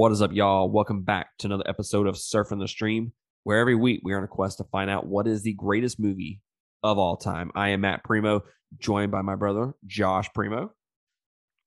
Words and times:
What 0.00 0.12
is 0.12 0.22
up, 0.22 0.32
y'all? 0.32 0.70
Welcome 0.70 1.02
back 1.02 1.36
to 1.40 1.46
another 1.46 1.68
episode 1.68 2.06
of 2.06 2.14
Surfing 2.14 2.58
the 2.58 2.66
Stream, 2.66 3.12
where 3.44 3.58
every 3.58 3.74
week 3.74 4.00
we 4.02 4.14
are 4.14 4.16
on 4.16 4.24
a 4.24 4.28
quest 4.28 4.56
to 4.56 4.64
find 4.64 4.88
out 4.88 5.06
what 5.06 5.26
is 5.26 5.42
the 5.42 5.52
greatest 5.52 6.00
movie 6.00 6.40
of 6.82 6.96
all 6.96 7.18
time. 7.18 7.50
I 7.54 7.68
am 7.68 7.82
Matt 7.82 8.02
Primo, 8.02 8.42
joined 8.78 9.12
by 9.12 9.20
my 9.20 9.34
brother, 9.34 9.74
Josh 9.86 10.32
Primo. 10.34 10.72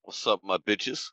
What's 0.02 0.26
up, 0.26 0.40
my 0.44 0.58
bitches? 0.58 1.10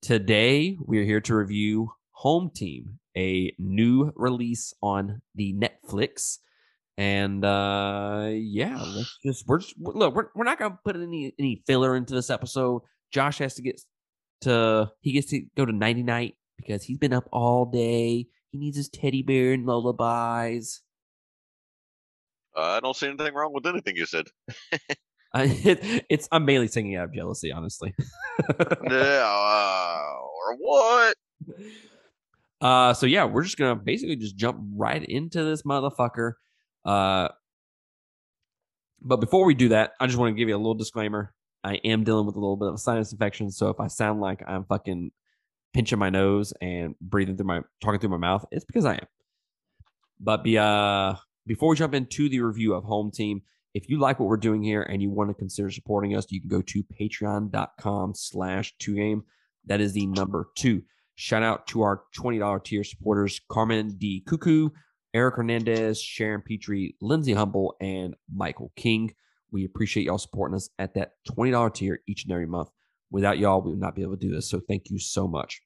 Today, 0.00 0.78
we 0.86 1.00
are 1.00 1.04
here 1.04 1.20
to 1.22 1.34
review 1.34 1.90
Home 2.12 2.52
Team, 2.54 3.00
a 3.16 3.52
new 3.58 4.12
release 4.14 4.74
on 4.80 5.22
the 5.34 5.54
Netflix. 5.54 6.38
And 6.96 7.44
uh 7.44 8.28
yeah, 8.32 8.80
let's 8.80 9.18
just 9.26 9.48
we're 9.48 9.58
just 9.58 9.74
look, 9.76 10.14
we're, 10.14 10.28
we're 10.36 10.44
not 10.44 10.60
gonna 10.60 10.78
put 10.84 10.94
any 10.94 11.34
any 11.36 11.64
filler 11.66 11.96
into 11.96 12.14
this 12.14 12.30
episode. 12.30 12.82
Josh 13.12 13.38
has 13.38 13.54
to 13.54 13.62
get 13.62 13.80
to 14.42 14.90
he 15.00 15.12
gets 15.12 15.30
to 15.30 15.42
go 15.56 15.64
to 15.64 15.72
nighty 15.72 16.02
night 16.02 16.36
because 16.56 16.82
he's 16.82 16.98
been 16.98 17.12
up 17.12 17.28
all 17.32 17.66
day. 17.66 18.26
He 18.50 18.58
needs 18.58 18.76
his 18.76 18.88
teddy 18.88 19.22
bear 19.22 19.52
and 19.52 19.66
lullabies. 19.66 20.82
Uh, 22.56 22.62
I 22.62 22.80
don't 22.80 22.96
see 22.96 23.06
anything 23.06 23.34
wrong 23.34 23.52
with 23.52 23.66
anything 23.66 23.96
you 23.96 24.06
said. 24.06 24.26
Uh, 24.72 24.76
it, 25.34 26.06
it's 26.08 26.28
I'm 26.32 26.44
mainly 26.44 26.68
singing 26.68 26.96
out 26.96 27.04
of 27.04 27.14
jealousy, 27.14 27.52
honestly. 27.52 27.94
yeah, 28.90 29.26
uh, 29.26 30.02
or 30.22 30.56
what? 30.58 31.16
Uh, 32.60 32.94
so 32.94 33.04
yeah, 33.06 33.24
we're 33.24 33.42
just 33.42 33.58
gonna 33.58 33.76
basically 33.76 34.16
just 34.16 34.36
jump 34.36 34.58
right 34.74 35.04
into 35.04 35.44
this 35.44 35.62
motherfucker. 35.62 36.32
Uh, 36.84 37.28
but 39.02 39.18
before 39.18 39.44
we 39.44 39.54
do 39.54 39.68
that, 39.68 39.92
I 40.00 40.06
just 40.06 40.18
want 40.18 40.34
to 40.34 40.38
give 40.38 40.48
you 40.48 40.56
a 40.56 40.58
little 40.58 40.74
disclaimer. 40.74 41.34
I 41.66 41.80
am 41.82 42.04
dealing 42.04 42.26
with 42.26 42.36
a 42.36 42.38
little 42.38 42.56
bit 42.56 42.68
of 42.68 42.74
a 42.74 42.78
sinus 42.78 43.10
infection, 43.10 43.50
so 43.50 43.70
if 43.70 43.80
I 43.80 43.88
sound 43.88 44.20
like 44.20 44.40
I'm 44.46 44.64
fucking 44.64 45.10
pinching 45.74 45.98
my 45.98 46.10
nose 46.10 46.52
and 46.60 46.94
breathing 47.00 47.36
through 47.36 47.46
my 47.46 47.62
talking 47.80 47.98
through 47.98 48.10
my 48.10 48.16
mouth, 48.18 48.44
it's 48.52 48.64
because 48.64 48.84
I 48.84 48.94
am. 48.94 49.06
But 50.20 50.44
be 50.44 50.58
uh 50.58 51.16
before 51.44 51.68
we 51.68 51.76
jump 51.76 51.92
into 51.92 52.28
the 52.28 52.38
review 52.38 52.72
of 52.72 52.84
Home 52.84 53.10
Team, 53.10 53.42
if 53.74 53.88
you 53.88 53.98
like 53.98 54.20
what 54.20 54.28
we're 54.28 54.36
doing 54.36 54.62
here 54.62 54.82
and 54.82 55.02
you 55.02 55.10
want 55.10 55.30
to 55.30 55.34
consider 55.34 55.68
supporting 55.72 56.16
us, 56.16 56.30
you 56.30 56.40
can 56.40 56.48
go 56.48 56.62
to 56.62 56.84
patreon.com 56.84 58.14
slash 58.14 58.72
two 58.78 58.94
game. 58.94 59.24
That 59.64 59.80
is 59.80 59.92
the 59.92 60.06
number 60.06 60.48
two. 60.54 60.82
Shout 61.16 61.42
out 61.42 61.66
to 61.68 61.82
our 61.82 62.02
$20 62.16 62.62
tier 62.62 62.84
supporters, 62.84 63.40
Carmen 63.50 63.96
D. 63.98 64.22
Cuckoo, 64.24 64.70
Eric 65.14 65.34
Hernandez, 65.34 66.00
Sharon 66.00 66.42
Petrie, 66.42 66.94
Lindsay 67.00 67.32
Humble, 67.32 67.74
and 67.80 68.14
Michael 68.32 68.70
King. 68.76 69.14
We 69.52 69.64
appreciate 69.64 70.04
y'all 70.04 70.18
supporting 70.18 70.56
us 70.56 70.68
at 70.78 70.94
that 70.94 71.12
$20 71.30 71.74
tier 71.74 72.00
each 72.06 72.24
and 72.24 72.32
every 72.32 72.46
month. 72.46 72.68
Without 73.10 73.38
y'all, 73.38 73.62
we 73.62 73.70
would 73.70 73.80
not 73.80 73.94
be 73.94 74.02
able 74.02 74.16
to 74.16 74.26
do 74.26 74.34
this. 74.34 74.50
So 74.50 74.60
thank 74.60 74.90
you 74.90 74.98
so 74.98 75.28
much. 75.28 75.60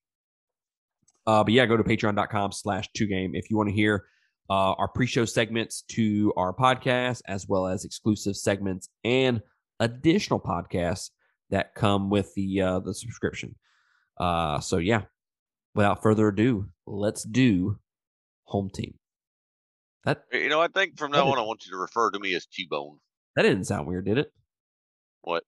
Uh, 1.26 1.44
but 1.44 1.52
yeah, 1.52 1.66
go 1.66 1.76
to 1.76 1.84
patreon.com 1.84 2.52
slash 2.52 2.88
two 2.94 3.06
game 3.06 3.34
if 3.34 3.50
you 3.50 3.56
want 3.56 3.68
to 3.68 3.74
hear 3.74 4.04
uh, 4.48 4.72
our 4.72 4.88
pre-show 4.88 5.24
segments 5.24 5.82
to 5.82 6.32
our 6.36 6.52
podcast, 6.52 7.22
as 7.26 7.46
well 7.46 7.66
as 7.66 7.84
exclusive 7.84 8.36
segments 8.36 8.88
and 9.04 9.40
additional 9.78 10.40
podcasts 10.40 11.10
that 11.50 11.74
come 11.74 12.10
with 12.10 12.34
the 12.34 12.60
uh, 12.60 12.80
the 12.80 12.94
subscription. 12.94 13.54
Uh, 14.18 14.60
so 14.60 14.78
yeah, 14.78 15.02
without 15.74 16.02
further 16.02 16.28
ado, 16.28 16.66
let's 16.86 17.22
do 17.22 17.78
home 18.44 18.70
team. 18.70 18.94
That 20.04 20.24
You 20.32 20.48
know, 20.48 20.60
I 20.60 20.68
think 20.68 20.98
from 20.98 21.12
now 21.12 21.28
on, 21.28 21.38
I 21.38 21.42
want 21.42 21.64
you 21.64 21.72
to 21.72 21.78
refer 21.78 22.10
to 22.10 22.18
me 22.18 22.34
as 22.34 22.46
T 22.46 22.66
Bone. 22.68 22.98
That 23.36 23.42
didn't 23.42 23.64
sound 23.64 23.86
weird, 23.86 24.04
did 24.04 24.18
it? 24.18 24.32
What? 25.22 25.44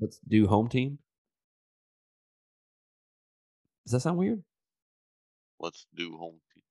Let's 0.00 0.18
do 0.26 0.46
home 0.46 0.68
team. 0.68 0.98
Does 3.84 3.92
that 3.92 4.00
sound 4.00 4.18
weird? 4.18 4.42
Let's 5.60 5.86
do 5.94 6.16
home 6.16 6.40
team. 6.54 6.62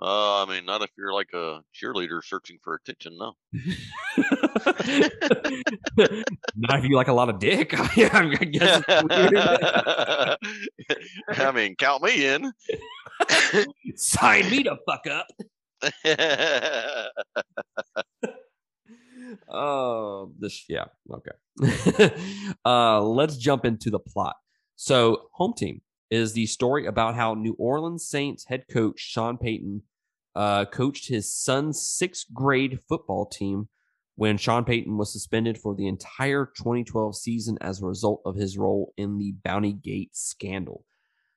Uh, 0.00 0.42
I 0.42 0.46
mean, 0.48 0.64
not 0.66 0.82
if 0.82 0.90
you're 0.98 1.12
like 1.12 1.32
a 1.32 1.62
cheerleader 1.72 2.24
searching 2.24 2.58
for 2.64 2.74
attention, 2.74 3.16
no. 3.18 3.34
Not 6.56 6.78
if 6.78 6.84
you 6.84 6.96
like 6.96 7.06
a 7.06 7.12
lot 7.12 7.28
of 7.28 7.38
dick. 7.38 7.72
yeah, 7.96 8.08
I 8.40 8.44
guess. 8.44 8.82
I 11.38 11.52
mean, 11.52 11.76
count 11.76 12.02
me 12.02 12.26
in. 12.26 12.52
Sign 13.94 14.50
me 14.50 14.64
to 14.64 14.76
fuck 14.86 15.06
up. 15.06 15.28
Oh, 19.48 20.32
this 20.38 20.64
yeah, 20.68 20.86
okay. 21.10 22.14
uh 22.64 23.00
let's 23.00 23.36
jump 23.36 23.64
into 23.64 23.90
the 23.90 23.98
plot. 23.98 24.36
So, 24.76 25.28
Home 25.32 25.54
Team 25.54 25.82
is 26.10 26.32
the 26.32 26.46
story 26.46 26.86
about 26.86 27.14
how 27.14 27.34
New 27.34 27.54
Orleans 27.58 28.06
Saints 28.06 28.46
head 28.46 28.64
coach 28.70 29.00
Sean 29.00 29.38
Payton 29.38 29.82
uh 30.34 30.64
coached 30.66 31.08
his 31.08 31.32
son's 31.32 31.80
6th 31.80 32.32
grade 32.32 32.80
football 32.88 33.26
team 33.26 33.68
when 34.16 34.36
Sean 34.36 34.64
Payton 34.64 34.96
was 34.98 35.12
suspended 35.12 35.58
for 35.58 35.74
the 35.74 35.86
entire 35.86 36.46
2012 36.56 37.16
season 37.16 37.58
as 37.60 37.80
a 37.80 37.86
result 37.86 38.20
of 38.24 38.36
his 38.36 38.58
role 38.58 38.92
in 38.96 39.18
the 39.18 39.32
Bounty 39.42 39.72
Gate 39.72 40.14
scandal. 40.14 40.84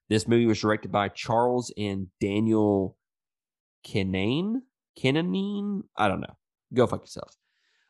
This 0.10 0.28
movie 0.28 0.46
was 0.46 0.60
directed 0.60 0.92
by 0.92 1.10
Charles 1.10 1.74
and 1.78 2.08
Daniel 2.22 2.98
Kinnane, 3.86 4.62
Kinanine. 5.00 5.84
I 5.98 6.08
don't 6.08 6.22
know. 6.22 6.38
Go 6.74 6.86
fuck 6.86 7.02
yourself. 7.02 7.36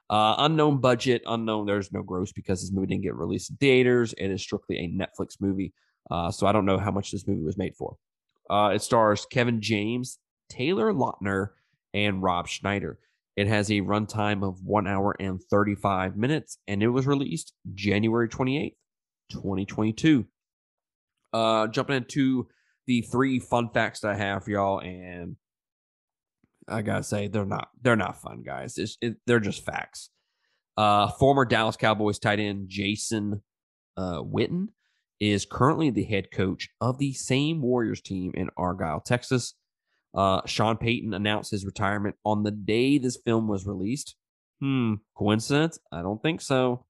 Uh, 0.10 0.36
unknown 0.40 0.80
budget, 0.80 1.24
unknown. 1.26 1.66
There's 1.66 1.92
no 1.92 2.04
gross 2.04 2.32
because 2.32 2.62
this 2.62 2.72
movie 2.72 2.88
didn't 2.88 3.04
get 3.04 3.16
released 3.16 3.50
in 3.50 3.58
theaters. 3.58 4.14
It 4.18 4.30
is 4.30 4.42
strictly 4.42 4.78
a 4.78 4.88
Netflix 4.88 5.42
movie. 5.42 5.74
Uh, 6.12 6.30
so 6.32 6.46
I 6.46 6.52
don't 6.52 6.66
know 6.66 6.78
how 6.78 6.92
much 6.92 7.12
this 7.12 7.28
movie 7.28 7.44
was 7.44 7.58
made 7.58 7.76
for. 7.76 7.98
Uh, 8.50 8.72
it 8.76 8.82
stars 8.82 9.26
Kevin 9.26 9.62
James, 9.62 10.20
Taylor 10.50 10.94
Lautner, 10.94 11.50
and 11.94 12.22
Rob 12.22 12.48
Schneider. 12.48 13.00
It 13.36 13.48
has 13.48 13.70
a 13.70 13.82
runtime 13.82 14.48
of 14.48 14.64
one 14.64 14.88
hour 14.88 15.16
and 15.20 15.42
35 15.50 16.16
minutes, 16.16 16.60
and 16.68 16.82
it 16.84 16.88
was 16.88 17.08
released 17.08 17.54
January 17.74 18.30
28th, 18.30 18.76
2022. 19.32 20.26
Uh, 21.34 21.68
jumping 21.68 21.98
into 21.98 22.48
the 22.88 23.02
three 23.02 23.40
fun 23.40 23.70
facts 23.74 24.02
that 24.02 24.12
I 24.12 24.16
have 24.16 24.44
for 24.44 24.52
y'all, 24.52 24.80
and 24.80 25.36
I 26.68 26.82
gotta 26.82 27.04
say 27.04 27.28
they're 27.28 27.46
not 27.46 27.70
they're 27.82 27.96
not 27.96 28.22
fun, 28.22 28.44
guys. 28.44 28.78
It's, 28.78 28.98
it, 29.02 29.18
they're 29.28 29.40
just 29.40 29.66
facts. 29.66 30.10
Uh, 30.78 31.10
former 31.12 31.46
Dallas 31.46 31.78
Cowboys 31.78 32.20
tight 32.20 32.40
end 32.40 32.68
Jason 32.68 33.42
uh, 33.98 34.22
Witten 34.22 34.70
is 35.20 35.46
currently 35.46 35.90
the 35.90 36.04
head 36.04 36.32
coach 36.32 36.70
of 36.82 36.98
the 36.98 37.14
same 37.14 37.62
Warriors 37.62 38.02
team 38.02 38.32
in 38.36 38.50
Argyle, 38.58 39.00
Texas. 39.00 39.54
Uh, 40.14 40.42
Sean 40.46 40.78
Payton 40.78 41.14
announced 41.14 41.52
his 41.52 41.66
retirement 41.66 42.16
on 42.26 42.44
the 42.44 42.52
day 42.52 42.98
this 42.98 43.18
film 43.18 43.48
was 43.48 43.66
released. 43.66 44.16
Hmm, 44.62 44.96
coincidence? 45.16 45.78
I 45.92 46.02
don't 46.02 46.22
think 46.22 46.42
so. 46.42 46.86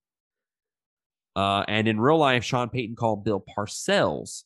Uh, 1.34 1.64
and 1.68 1.86
in 1.86 2.00
real 2.00 2.18
life, 2.18 2.44
Sean 2.44 2.70
Payton 2.70 2.96
called 2.96 3.24
Bill 3.24 3.44
Parcells 3.56 4.44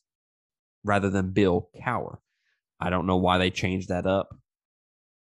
rather 0.83 1.09
than 1.09 1.31
Bill 1.31 1.69
Cowher. 1.79 2.17
I 2.79 2.89
don't 2.89 3.05
know 3.05 3.17
why 3.17 3.37
they 3.37 3.51
changed 3.51 3.89
that 3.89 4.05
up. 4.05 4.35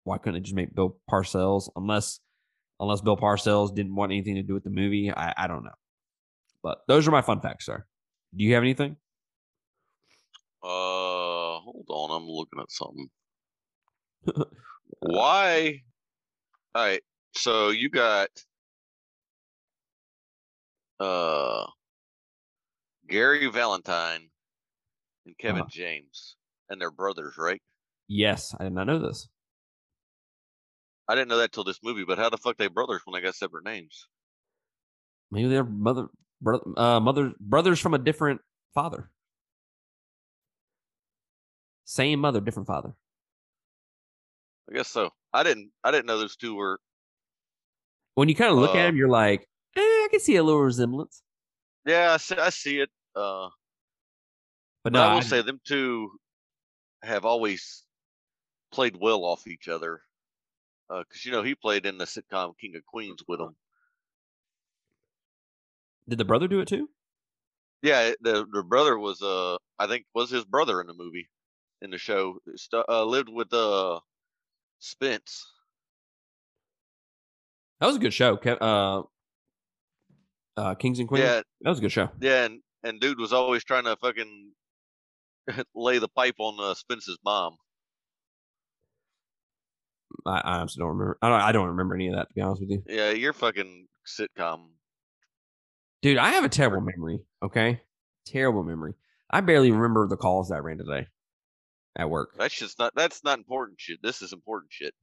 Why 0.03 0.17
couldn't 0.17 0.35
they 0.35 0.39
just 0.43 0.55
make 0.55 0.73
Bill 0.75 0.97
Parcells? 1.09 1.69
Unless 1.75 2.19
unless 2.79 3.01
Bill 3.01 3.17
Parcells 3.17 3.73
didn't 3.75 3.95
want 3.95 4.11
anything 4.11 4.35
to 4.35 4.43
do 4.43 4.53
with 4.53 4.63
the 4.63 4.69
movie. 4.71 5.11
I, 5.15 5.33
I 5.37 5.47
don't 5.47 5.63
know. 5.63 5.71
But 6.63 6.79
those 6.87 7.07
are 7.07 7.11
my 7.11 7.21
fun 7.21 7.41
facts, 7.41 7.65
sir. 7.65 7.85
Do 8.35 8.43
you 8.43 8.53
have 8.55 8.63
anything? 8.63 8.97
Uh, 10.63 11.59
hold 11.59 11.85
on, 11.89 12.11
I'm 12.21 12.27
looking 12.27 12.59
at 12.59 12.71
something. 12.71 13.09
Why? 14.99 15.81
All 16.75 16.83
right, 16.83 17.01
so 17.35 17.69
you 17.69 17.89
got 17.89 18.29
uh 20.99 21.65
Gary 23.09 23.47
Valentine 23.47 24.29
and 25.25 25.37
Kevin 25.37 25.61
Uh-huh. 25.61 25.69
James, 25.71 26.37
and 26.69 26.79
they're 26.79 26.91
brothers, 26.91 27.35
right? 27.37 27.61
Yes, 28.07 28.55
I 28.59 28.63
did 28.65 28.73
not 28.73 28.87
know 28.87 28.99
this. 28.99 29.27
I 31.11 31.15
didn't 31.15 31.27
know 31.27 31.39
that 31.39 31.51
till 31.51 31.65
this 31.65 31.79
movie, 31.83 32.05
but 32.05 32.17
how 32.17 32.29
the 32.29 32.37
fuck 32.37 32.55
they 32.55 32.67
brothers 32.67 33.01
when 33.03 33.13
they 33.13 33.21
got 33.25 33.35
separate 33.35 33.65
names? 33.65 34.07
Maybe 35.29 35.49
they're 35.49 35.65
mother, 35.65 36.07
brother, 36.39 36.63
uh, 36.77 37.01
mother, 37.01 37.33
brothers 37.37 37.81
from 37.81 37.93
a 37.93 37.97
different 37.97 38.39
father. 38.73 39.11
Same 41.83 42.19
mother, 42.21 42.39
different 42.39 42.67
father. 42.67 42.93
I 44.69 44.75
guess 44.75 44.87
so. 44.87 45.09
I 45.33 45.43
didn't. 45.43 45.71
I 45.83 45.91
didn't 45.91 46.05
know 46.05 46.17
those 46.17 46.37
two 46.37 46.55
were. 46.55 46.79
When 48.15 48.29
you 48.29 48.35
kind 48.35 48.51
of 48.53 48.57
look 48.57 48.73
at 48.75 48.83
them, 48.83 48.95
you're 48.95 49.09
like, 49.09 49.41
eh, 49.75 49.81
I 49.81 50.07
can 50.11 50.21
see 50.21 50.37
a 50.37 50.43
little 50.43 50.61
resemblance. 50.61 51.21
Yeah, 51.85 52.13
I 52.13 52.17
see, 52.17 52.35
I 52.37 52.49
see 52.51 52.79
it. 52.79 52.89
Uh, 53.15 53.49
But 54.83 54.93
but 54.93 54.93
no, 54.93 55.01
I 55.01 55.11
will 55.13 55.17
I- 55.19 55.23
say 55.23 55.41
them 55.41 55.59
two 55.65 56.09
have 57.03 57.25
always 57.25 57.83
played 58.71 58.95
well 58.97 59.25
off 59.25 59.45
each 59.47 59.67
other. 59.67 60.01
Because 60.99 61.25
you 61.25 61.31
know 61.31 61.43
he 61.43 61.55
played 61.55 61.85
in 61.85 61.97
the 61.97 62.05
sitcom 62.05 62.53
King 62.59 62.75
of 62.75 62.85
Queens 62.85 63.21
with 63.27 63.39
him. 63.39 63.55
did 66.09 66.17
the 66.17 66.25
brother 66.25 66.47
do 66.47 66.59
it 66.59 66.67
too? 66.67 66.89
Yeah, 67.81 68.11
the 68.21 68.45
the 68.51 68.63
brother 68.63 68.97
was 68.99 69.21
uh 69.21 69.57
I 69.79 69.87
think 69.87 70.05
was 70.13 70.29
his 70.29 70.45
brother 70.45 70.81
in 70.81 70.87
the 70.87 70.93
movie, 70.93 71.29
in 71.81 71.89
the 71.91 71.97
show. 71.97 72.37
Stu- 72.55 72.83
uh, 72.87 73.03
lived 73.05 73.29
with 73.29 73.51
uh 73.53 73.99
Spence. 74.79 75.45
That 77.79 77.87
was 77.87 77.95
a 77.95 77.99
good 77.99 78.13
show. 78.13 78.37
Kev- 78.37 78.61
Uh, 78.61 79.03
uh, 80.57 80.75
Kings 80.75 80.99
and 80.99 81.07
Queens. 81.07 81.23
Yeah, 81.23 81.41
That 81.61 81.69
was 81.69 81.79
a 81.79 81.81
good 81.81 81.91
show. 81.91 82.09
yeah, 82.19 82.45
and 82.45 82.61
and 82.83 82.99
dude 82.99 83.19
was 83.19 83.33
always 83.33 83.63
trying 83.63 83.85
to 83.85 83.95
fucking 83.97 84.51
lay 85.75 85.97
the 85.97 86.07
pipe 86.09 86.35
on 86.39 86.59
uh, 86.59 86.73
Spence's 86.75 87.17
mom. 87.23 87.57
I, 90.25 90.39
I 90.43 90.57
honestly 90.59 90.79
don't 90.81 90.89
remember. 90.89 91.17
I 91.21 91.29
don't. 91.29 91.41
I 91.41 91.51
don't 91.51 91.67
remember 91.67 91.95
any 91.95 92.07
of 92.07 92.15
that 92.15 92.29
to 92.29 92.33
be 92.33 92.41
honest 92.41 92.61
with 92.61 92.69
you, 92.71 92.83
Yeah, 92.87 93.11
you're 93.11 93.33
fucking 93.33 93.87
sitcom. 94.07 94.67
dude. 96.01 96.17
I 96.17 96.31
have 96.31 96.43
a 96.43 96.49
terrible 96.49 96.81
memory. 96.81 97.19
Okay, 97.43 97.81
terrible 98.25 98.63
memory. 98.63 98.93
I 99.29 99.41
barely 99.41 99.71
remember 99.71 100.07
the 100.07 100.17
calls 100.17 100.49
that 100.49 100.55
I 100.55 100.59
ran 100.59 100.77
today 100.77 101.07
at 101.97 102.09
work. 102.09 102.31
That's 102.37 102.53
just 102.55 102.79
not. 102.79 102.93
That's 102.95 103.23
not 103.23 103.37
important 103.39 103.79
shit. 103.79 103.99
This 104.03 104.21
is 104.21 104.33
important 104.33 104.71
shit. 104.71 104.93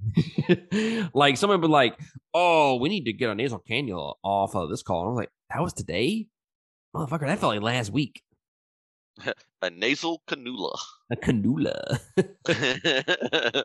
like 1.15 1.37
someone 1.37 1.61
would 1.61 1.67
be 1.67 1.73
like, 1.73 1.99
"Oh, 2.35 2.76
we 2.76 2.88
need 2.88 3.05
to 3.05 3.12
get 3.12 3.31
a 3.31 3.35
nasal 3.35 3.62
cannula 3.69 4.15
off 4.23 4.55
of 4.55 4.70
this 4.70 4.82
call." 4.82 5.00
And 5.03 5.09
I 5.09 5.11
was 5.11 5.17
like, 5.19 5.31
"That 5.53 5.62
was 5.62 5.73
today, 5.73 6.29
motherfucker. 6.94 7.26
That 7.26 7.38
felt 7.38 7.55
like 7.55 7.62
last 7.62 7.91
week." 7.93 8.23
A 9.62 9.70
nasal 9.70 10.23
cannula. 10.29 10.79
A 11.11 11.17
cannula. 11.17 11.99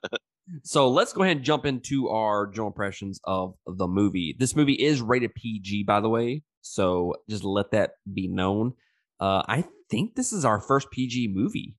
so 0.63 0.90
let's 0.90 1.13
go 1.13 1.24
ahead 1.24 1.38
and 1.38 1.45
jump 1.45 1.66
into 1.66 2.10
our 2.10 2.48
general 2.48 2.68
impressions 2.68 3.19
of 3.24 3.56
the 3.66 3.88
movie. 3.88 4.36
This 4.38 4.56
movie 4.56 4.74
is 4.74 5.01
rated 5.01 5.36
PG, 5.36 5.84
by 5.84 6.00
the 6.01 6.10
way. 6.10 6.44
So 6.62 7.16
just 7.30 7.44
let 7.44 7.72
that 7.72 7.92
be 8.12 8.28
known. 8.28 8.74
Uh, 9.19 9.44
I 9.48 9.66
think 9.90 10.16
this 10.16 10.34
is 10.34 10.45
our 10.45 10.60
first 10.60 10.92
PG 10.92 11.31
movie. 11.34 11.75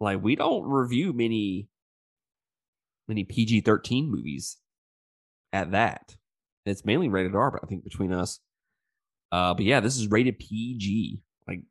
Like 0.00 0.22
we 0.22 0.36
don't 0.36 0.64
review 0.64 1.12
many 1.12 1.68
many 3.08 3.24
PG 3.24 3.62
thirteen 3.62 4.10
movies 4.10 4.58
at 5.52 5.72
that. 5.72 6.16
It's 6.66 6.84
mainly 6.84 7.08
rated 7.08 7.34
R, 7.34 7.50
but 7.50 7.60
I 7.62 7.66
think 7.66 7.84
between 7.84 8.12
us. 8.12 8.40
Uh, 9.30 9.54
but 9.54 9.64
yeah, 9.64 9.80
this 9.80 9.96
is 9.96 10.08
rated 10.08 10.38
PG. 10.38 11.22
Like 11.48 11.62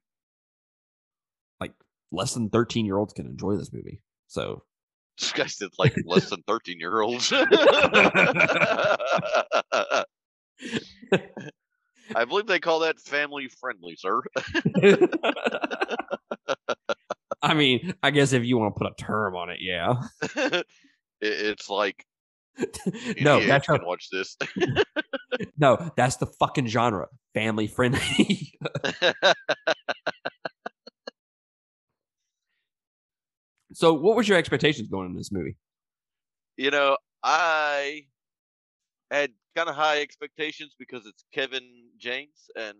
like 1.60 1.74
less 2.12 2.34
than 2.34 2.50
13 2.50 2.86
year 2.86 2.98
olds 2.98 3.14
can 3.14 3.28
enjoy 3.28 3.56
this 3.56 3.74
movie. 3.74 4.02
So 4.28 4.64
this 5.22 5.32
guy 5.32 5.46
said 5.46 5.70
like 5.78 5.96
less 6.06 6.30
than 6.30 6.42
thirteen 6.48 6.80
year 6.80 7.02
olds. 7.02 7.32
I 12.14 12.26
believe 12.26 12.48
they 12.48 12.60
call 12.60 12.80
that 12.80 13.00
family 13.00 13.48
friendly, 13.48 13.96
sir. 13.96 14.22
I 17.42 17.54
mean, 17.54 17.94
I 18.04 18.12
guess 18.12 18.34
if 18.34 18.44
you 18.44 18.58
want 18.58 18.76
to 18.76 18.80
put 18.80 18.92
a 18.92 18.96
term 19.02 19.36
on 19.36 19.50
it, 19.50 19.60
yeah. 19.62 19.94
It's 21.24 21.70
like 21.70 22.04
no, 23.22 23.46
that's 23.46 23.68
can 23.68 23.86
watch 23.86 24.10
this. 24.12 24.36
no, 25.56 25.92
that's 25.96 26.16
the 26.16 26.26
fucking 26.26 26.66
genre. 26.66 27.10
Family 27.36 27.68
friendly. 27.68 28.58
So 33.82 33.94
what 33.94 34.16
was 34.16 34.28
your 34.28 34.38
expectations 34.38 34.88
going 34.88 35.10
in 35.10 35.16
this 35.16 35.32
movie? 35.32 35.58
you 36.58 36.70
know, 36.70 36.96
I 37.24 38.06
had 39.10 39.32
kind 39.56 39.68
of 39.68 39.76
high 39.76 40.02
expectations 40.02 40.76
because 40.78 41.08
it's 41.08 41.24
Kevin 41.34 41.64
James, 41.98 42.52
and 42.56 42.78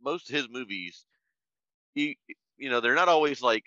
most 0.00 0.30
of 0.30 0.36
his 0.36 0.48
movies, 0.48 1.04
he, 1.94 2.18
you 2.56 2.70
know, 2.70 2.80
they're 2.80 2.94
not 2.94 3.08
always 3.08 3.42
like, 3.42 3.64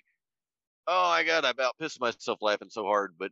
oh 0.87 1.09
my 1.09 1.23
god, 1.23 1.43
I 1.43 1.49
about 1.49 1.77
pissed 1.77 1.99
myself 1.99 2.39
laughing 2.41 2.69
so 2.69 2.85
hard, 2.85 3.15
but 3.19 3.31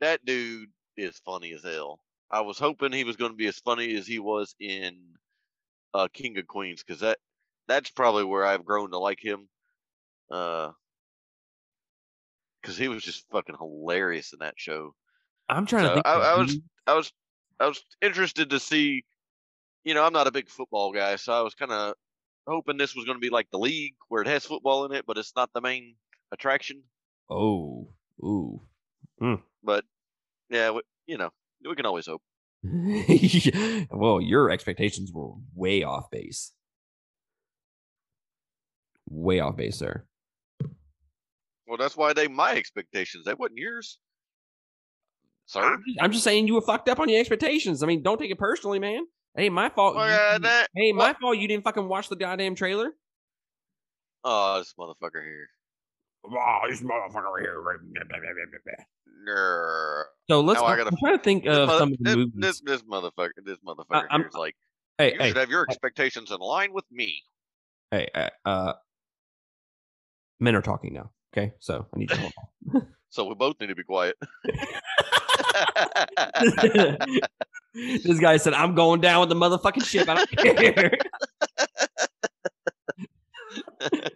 that 0.00 0.24
dude 0.24 0.70
is 0.96 1.20
funny 1.24 1.52
as 1.52 1.62
hell. 1.62 2.00
I 2.30 2.40
was 2.40 2.58
hoping 2.58 2.92
he 2.92 3.04
was 3.04 3.16
going 3.16 3.30
to 3.30 3.36
be 3.36 3.46
as 3.46 3.60
funny 3.60 3.96
as 3.96 4.06
he 4.06 4.18
was 4.18 4.54
in 4.58 4.98
uh, 5.94 6.08
King 6.12 6.38
of 6.38 6.46
Queens 6.48 6.82
because 6.84 7.00
that 7.00 7.18
that's 7.68 7.90
probably 7.90 8.24
where 8.24 8.44
I've 8.44 8.64
grown 8.64 8.90
to 8.90 8.98
like 8.98 9.24
him. 9.24 9.48
Uh, 10.30 10.72
because 12.60 12.76
he 12.76 12.88
was 12.88 13.02
just 13.02 13.24
fucking 13.30 13.56
hilarious 13.58 14.32
in 14.32 14.40
that 14.40 14.54
show. 14.56 14.94
I'm 15.48 15.66
trying 15.66 15.88
to 15.88 15.94
think. 15.94 16.06
I, 16.06 16.14
I 16.14 16.38
was 16.38 16.58
I 16.86 16.94
was 16.94 17.12
I 17.60 17.66
was 17.66 17.82
interested 18.02 18.50
to 18.50 18.60
see. 18.60 19.04
You 19.84 19.94
know, 19.94 20.04
I'm 20.04 20.12
not 20.12 20.26
a 20.26 20.32
big 20.32 20.48
football 20.48 20.92
guy, 20.92 21.16
so 21.16 21.32
I 21.32 21.40
was 21.40 21.54
kind 21.54 21.72
of 21.72 21.94
hoping 22.46 22.76
this 22.76 22.94
was 22.94 23.04
going 23.04 23.16
to 23.16 23.20
be 23.20 23.30
like 23.30 23.50
the 23.50 23.58
league 23.58 23.94
where 24.08 24.22
it 24.22 24.28
has 24.28 24.44
football 24.44 24.84
in 24.84 24.92
it, 24.92 25.06
but 25.06 25.16
it's 25.16 25.32
not 25.36 25.50
the 25.54 25.60
main 25.60 25.94
attraction. 26.32 26.82
Oh, 27.30 27.88
ooh. 28.22 28.60
Mm. 29.20 29.42
But 29.62 29.84
yeah, 30.50 30.66
w- 30.66 30.82
you 31.06 31.18
know, 31.18 31.30
we 31.66 31.74
can 31.74 31.86
always 31.86 32.06
hope. 32.06 32.22
well, 33.90 34.20
your 34.20 34.50
expectations 34.50 35.12
were 35.12 35.30
way 35.54 35.82
off 35.82 36.10
base. 36.10 36.52
Way 39.08 39.40
off 39.40 39.56
base, 39.56 39.78
sir. 39.78 40.04
Well, 41.68 41.76
that's 41.76 41.96
why 41.96 42.12
they 42.14 42.28
my 42.28 42.54
expectations. 42.54 43.24
They 43.26 43.34
wasn't 43.34 43.58
yours, 43.58 43.98
sir. 45.46 45.60
I'm 45.60 45.82
just, 45.86 45.98
I'm 46.02 46.12
just 46.12 46.24
saying 46.24 46.46
you 46.46 46.54
were 46.54 46.62
fucked 46.62 46.88
up 46.88 46.98
on 46.98 47.08
your 47.08 47.20
expectations. 47.20 47.82
I 47.82 47.86
mean, 47.86 48.02
don't 48.02 48.18
take 48.18 48.30
it 48.30 48.38
personally, 48.38 48.78
man. 48.78 49.04
It 49.36 49.42
ain't 49.42 49.54
my 49.54 49.68
fault. 49.68 49.94
Well, 49.94 50.08
yeah, 50.08 50.38
that- 50.38 50.68
hey, 50.74 50.92
my 50.92 51.14
fault. 51.20 51.36
You 51.36 51.46
didn't 51.46 51.64
fucking 51.64 51.86
watch 51.86 52.08
the 52.08 52.16
goddamn 52.16 52.54
trailer. 52.54 52.90
Oh, 54.24 54.58
this 54.58 54.74
motherfucker 54.78 55.22
here. 55.22 55.48
Oh, 56.24 56.60
this 56.68 56.80
motherfucker 56.80 57.40
here. 57.40 57.62
So 60.30 60.40
let's. 60.40 60.60
I 60.60 60.80
I'm 60.80 60.96
trying 60.98 61.18
to 61.18 61.22
think 61.22 61.44
of 61.46 61.66
mother- 61.68 61.78
some 61.78 61.92
of 61.92 61.98
the 61.98 62.04
this, 62.04 62.16
movies. 62.16 62.32
this, 62.36 62.60
this 62.62 62.82
motherfucker, 62.82 63.30
this 63.44 63.58
motherfucker 63.66 64.06
I'm- 64.10 64.20
here 64.20 64.28
is 64.28 64.34
like, 64.34 64.56
hey, 64.96 65.12
you 65.12 65.18
hey, 65.18 65.28
should 65.28 65.36
have 65.36 65.50
your 65.50 65.66
expectations 65.68 66.30
in 66.30 66.38
line 66.38 66.72
with 66.72 66.84
me. 66.90 67.22
hey, 67.90 68.08
uh, 68.14 68.30
uh, 68.44 68.72
men 70.40 70.54
are 70.56 70.62
talking 70.62 70.94
now. 70.94 71.10
Okay, 71.32 71.52
so 71.58 71.86
I 71.94 71.98
need 71.98 72.10
you 72.10 72.30
to 72.72 72.86
So 73.10 73.24
we 73.24 73.34
both 73.34 73.58
need 73.60 73.68
to 73.68 73.74
be 73.74 73.84
quiet. 73.84 74.16
this 77.74 78.20
guy 78.20 78.36
said, 78.36 78.54
"I'm 78.54 78.74
going 78.74 79.00
down 79.00 79.20
with 79.20 79.30
the 79.30 79.34
motherfucking 79.34 79.84
ship. 79.84 80.08
I 80.08 80.14
don't 80.14 80.30
care." 80.30 80.92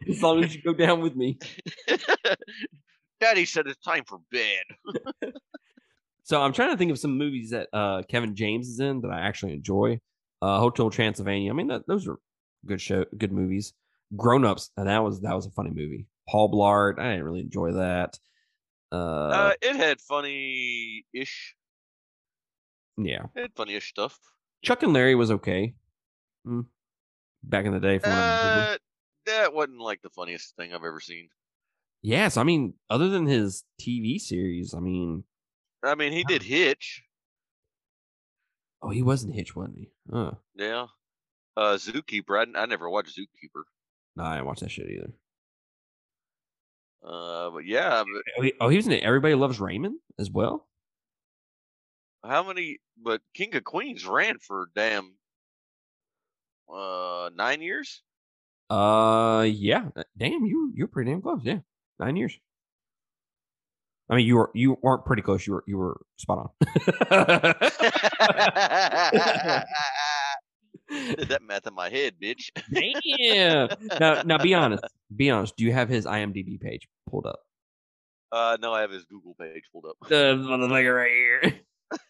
as 0.09 0.23
long 0.23 0.45
as 0.45 0.55
you 0.55 0.63
go 0.63 0.75
down 0.75 1.01
with 1.01 1.17
me. 1.17 1.39
Daddy 3.21 3.45
said 3.45 3.67
it's 3.67 3.81
time 3.81 4.05
for 4.05 4.19
bed. 4.31 5.33
So 6.25 6.41
I'm 6.41 6.53
trying 6.53 6.71
to 6.71 6.77
think 6.77 6.91
of 6.91 6.99
some 6.99 7.19
movies 7.19 7.51
that 7.51 7.69
uh, 7.73 8.03
Kevin 8.09 8.35
James 8.35 8.69
is 8.69 8.81
in 8.81 9.01
that 9.03 9.11
I 9.11 9.21
actually 9.21 9.55
enjoy. 9.55 10.01
Uh, 10.41 10.59
Hotel 10.59 10.91
Transylvania. 10.91 11.51
I 11.51 11.55
mean, 11.55 11.69
that, 11.69 11.87
those 11.87 12.09
are 12.09 12.19
good 12.67 12.81
show, 12.81 13.05
good 13.17 13.33
movies. 13.33 13.75
Grown 14.17 14.45
Ups, 14.45 14.71
and 14.77 14.89
that 14.89 15.03
was 15.03 15.21
that 15.23 15.35
was 15.35 15.47
a 15.47 15.51
funny 15.51 15.71
movie. 15.71 16.07
Paul 16.29 16.53
Blart. 16.53 16.99
I 16.99 17.11
didn't 17.11 17.25
really 17.25 17.41
enjoy 17.41 17.73
that. 17.73 18.19
Uh, 18.91 18.97
Uh, 18.97 19.53
it 19.63 19.77
had 19.77 20.01
funny 20.01 21.05
ish. 21.15 21.55
yeah. 22.97 23.25
It 23.35 23.41
had 23.43 23.55
funny 23.55 23.75
ish 23.75 23.89
stuff. 23.89 24.19
Chuck 24.63 24.83
and 24.83 24.93
Larry 24.93 25.15
was 25.15 25.31
okay. 25.31 25.75
Mm. 26.47 26.67
Back 27.43 27.65
in 27.65 27.73
the 27.73 27.81
day, 27.81 27.99
from 27.99 28.11
when 28.11 28.19
I 28.19 28.39
remember. 28.41 28.73
Uh, 28.73 28.77
that 29.27 29.55
wasn't 29.55 29.81
like 29.81 30.03
the 30.03 30.11
funniest 30.11 30.55
thing 30.57 30.71
I've 30.73 30.85
ever 30.85 31.01
seen. 31.01 31.29
Yes, 32.03 32.37
I 32.37 32.43
mean, 32.43 32.75
other 32.91 33.09
than 33.09 33.27
his 33.27 33.65
TV 33.81 34.21
series, 34.21 34.75
I 34.75 34.81
mean, 34.81 35.25
I 35.85 35.95
mean, 35.95 36.13
he 36.13 36.23
did 36.25 36.43
Hitch. 36.43 37.03
oh, 38.83 38.91
he 38.91 39.03
wasn't 39.03 39.35
Hitch, 39.35 39.55
wasn't 39.57 39.79
he? 39.79 39.91
Uh, 40.13 40.33
Yeah. 40.57 40.87
Uh, 41.57 41.77
Zookeeper. 41.77 42.39
I, 42.39 42.61
I 42.61 42.67
never 42.67 42.89
watched 42.89 43.17
Zookeeper. 43.17 43.63
no, 44.17 44.25
I 44.25 44.35
didn't 44.35 44.47
watch 44.47 44.61
that 44.61 44.71
shit 44.71 44.89
either. 44.91 45.13
Uh, 47.05 47.51
but 47.51 47.67
yeah, 47.67 48.05
but 48.05 48.23
Oh, 48.39 48.43
he, 48.43 48.53
oh, 48.61 48.69
was 48.69 48.87
in 48.87 48.93
it. 48.93 49.03
Everybody 49.03 49.35
Loves 49.35 49.61
Raymond 49.61 49.99
as 50.19 50.31
well. 50.31 50.67
how 52.25 52.47
many? 52.47 52.79
But 52.97 53.21
King 53.35 53.55
of 53.57 53.65
Queens 53.65 54.07
ran 54.07 54.39
for 54.39 54.69
damn 54.75 55.15
uh 56.73 57.31
nine 57.35 57.61
years. 57.63 58.03
Uh, 58.71 59.45
yeah. 59.49 59.89
Damn, 60.17 60.45
you 60.47 60.73
you're 60.75 60.89
pretty 60.89 61.11
damn 61.11 61.23
close. 61.23 61.41
Yeah, 61.45 61.59
nine 61.99 62.17
years. 62.17 62.39
I 64.09 64.17
mean, 64.17 64.27
you 64.27 64.37
were 64.37 64.51
you 64.55 64.79
weren't 64.83 65.05
pretty 65.05 65.23
close. 65.23 65.47
You 65.47 65.55
were 65.55 65.65
you 65.67 65.79
were 65.79 66.01
spot 66.17 66.53
on. 67.11 67.11
Did 71.17 71.29
that 71.29 71.43
math 71.43 71.67
in 71.67 71.75
my 71.75 71.89
head, 71.89 72.15
bitch. 72.23 72.51
Damn. 72.73 73.69
Now, 73.99 74.23
now, 74.23 74.39
be 74.39 74.55
honest. 74.55 74.85
Be 75.15 75.31
honest. 75.31 75.57
Do 75.57 75.65
you 75.65 75.73
have 75.73 75.89
his 75.89 76.07
IMDb 76.07 76.61
page 76.61 76.89
pulled 77.09 77.27
up? 77.27 77.41
Uh, 78.31 78.57
no, 78.61 78.73
I 78.73 78.83
have 78.83 78.91
his 78.91 79.05
Google 79.05 79.35
page 79.39 79.65
pulled 79.73 79.87
up. 79.87 79.97
The 80.09 80.35
motherfucker 80.37 80.97
right 80.97 81.11
here. 81.11 81.61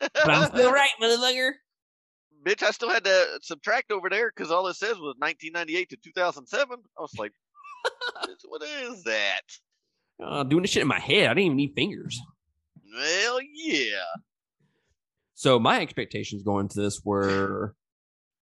But 0.00 0.30
I'm 0.30 0.48
still 0.48 0.72
right, 0.72 0.90
motherfucker. 1.00 1.52
bitch, 2.44 2.62
I 2.62 2.70
still 2.70 2.90
had 2.90 3.04
to 3.04 3.38
subtract 3.42 3.90
over 3.90 4.08
there 4.08 4.30
because 4.34 4.50
all 4.50 4.66
it 4.68 4.74
says 4.74 4.96
was 4.98 5.16
1998 5.18 5.90
to 5.90 5.96
2007. 5.96 6.78
I 6.98 7.00
was 7.00 7.14
like, 7.18 7.32
what 8.46 8.62
is 8.62 9.02
that? 9.04 9.42
Uh, 10.24 10.44
doing 10.44 10.62
this 10.62 10.70
shit 10.70 10.82
in 10.82 10.88
my 10.88 11.00
head. 11.00 11.24
I 11.24 11.34
didn't 11.34 11.46
even 11.46 11.56
need 11.56 11.74
fingers. 11.74 12.20
Well, 12.94 13.40
yeah. 13.52 14.02
So 15.34 15.58
my 15.58 15.80
expectations 15.80 16.42
going 16.42 16.66
into 16.66 16.80
this 16.80 17.00
were 17.04 17.74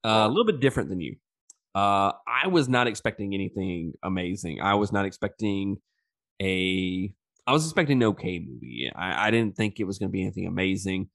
uh, 0.03 0.25
a 0.25 0.27
little 0.27 0.45
bit 0.45 0.59
different 0.59 0.89
than 0.89 0.99
you. 0.99 1.15
Uh, 1.75 2.13
I 2.27 2.47
was 2.47 2.67
not 2.67 2.87
expecting 2.87 3.33
anything 3.33 3.93
amazing. 4.03 4.61
I 4.61 4.75
was 4.75 4.91
not 4.91 5.05
expecting 5.05 5.77
a. 6.41 7.13
I 7.45 7.51
was 7.51 7.65
expecting 7.65 7.97
an 7.97 8.09
okay 8.09 8.39
movie. 8.39 8.91
I, 8.95 9.27
I 9.27 9.31
didn't 9.31 9.55
think 9.55 9.79
it 9.79 9.85
was 9.85 9.97
going 9.97 10.09
to 10.09 10.11
be 10.11 10.21
anything 10.21 10.45
amazing. 10.45 11.09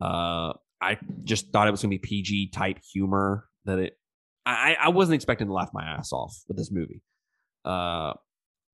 Uh, 0.00 0.52
I 0.80 0.98
just 1.24 1.52
thought 1.52 1.68
it 1.68 1.70
was 1.70 1.82
going 1.82 1.90
to 1.90 1.98
be 1.98 2.06
PG 2.06 2.50
type 2.50 2.78
humor. 2.92 3.46
That 3.64 3.78
it. 3.78 3.98
I 4.44 4.76
I 4.80 4.88
wasn't 4.90 5.16
expecting 5.16 5.48
to 5.48 5.52
laugh 5.52 5.70
my 5.72 5.84
ass 5.84 6.12
off 6.12 6.36
with 6.48 6.56
this 6.56 6.70
movie. 6.70 7.02
Uh, 7.64 8.14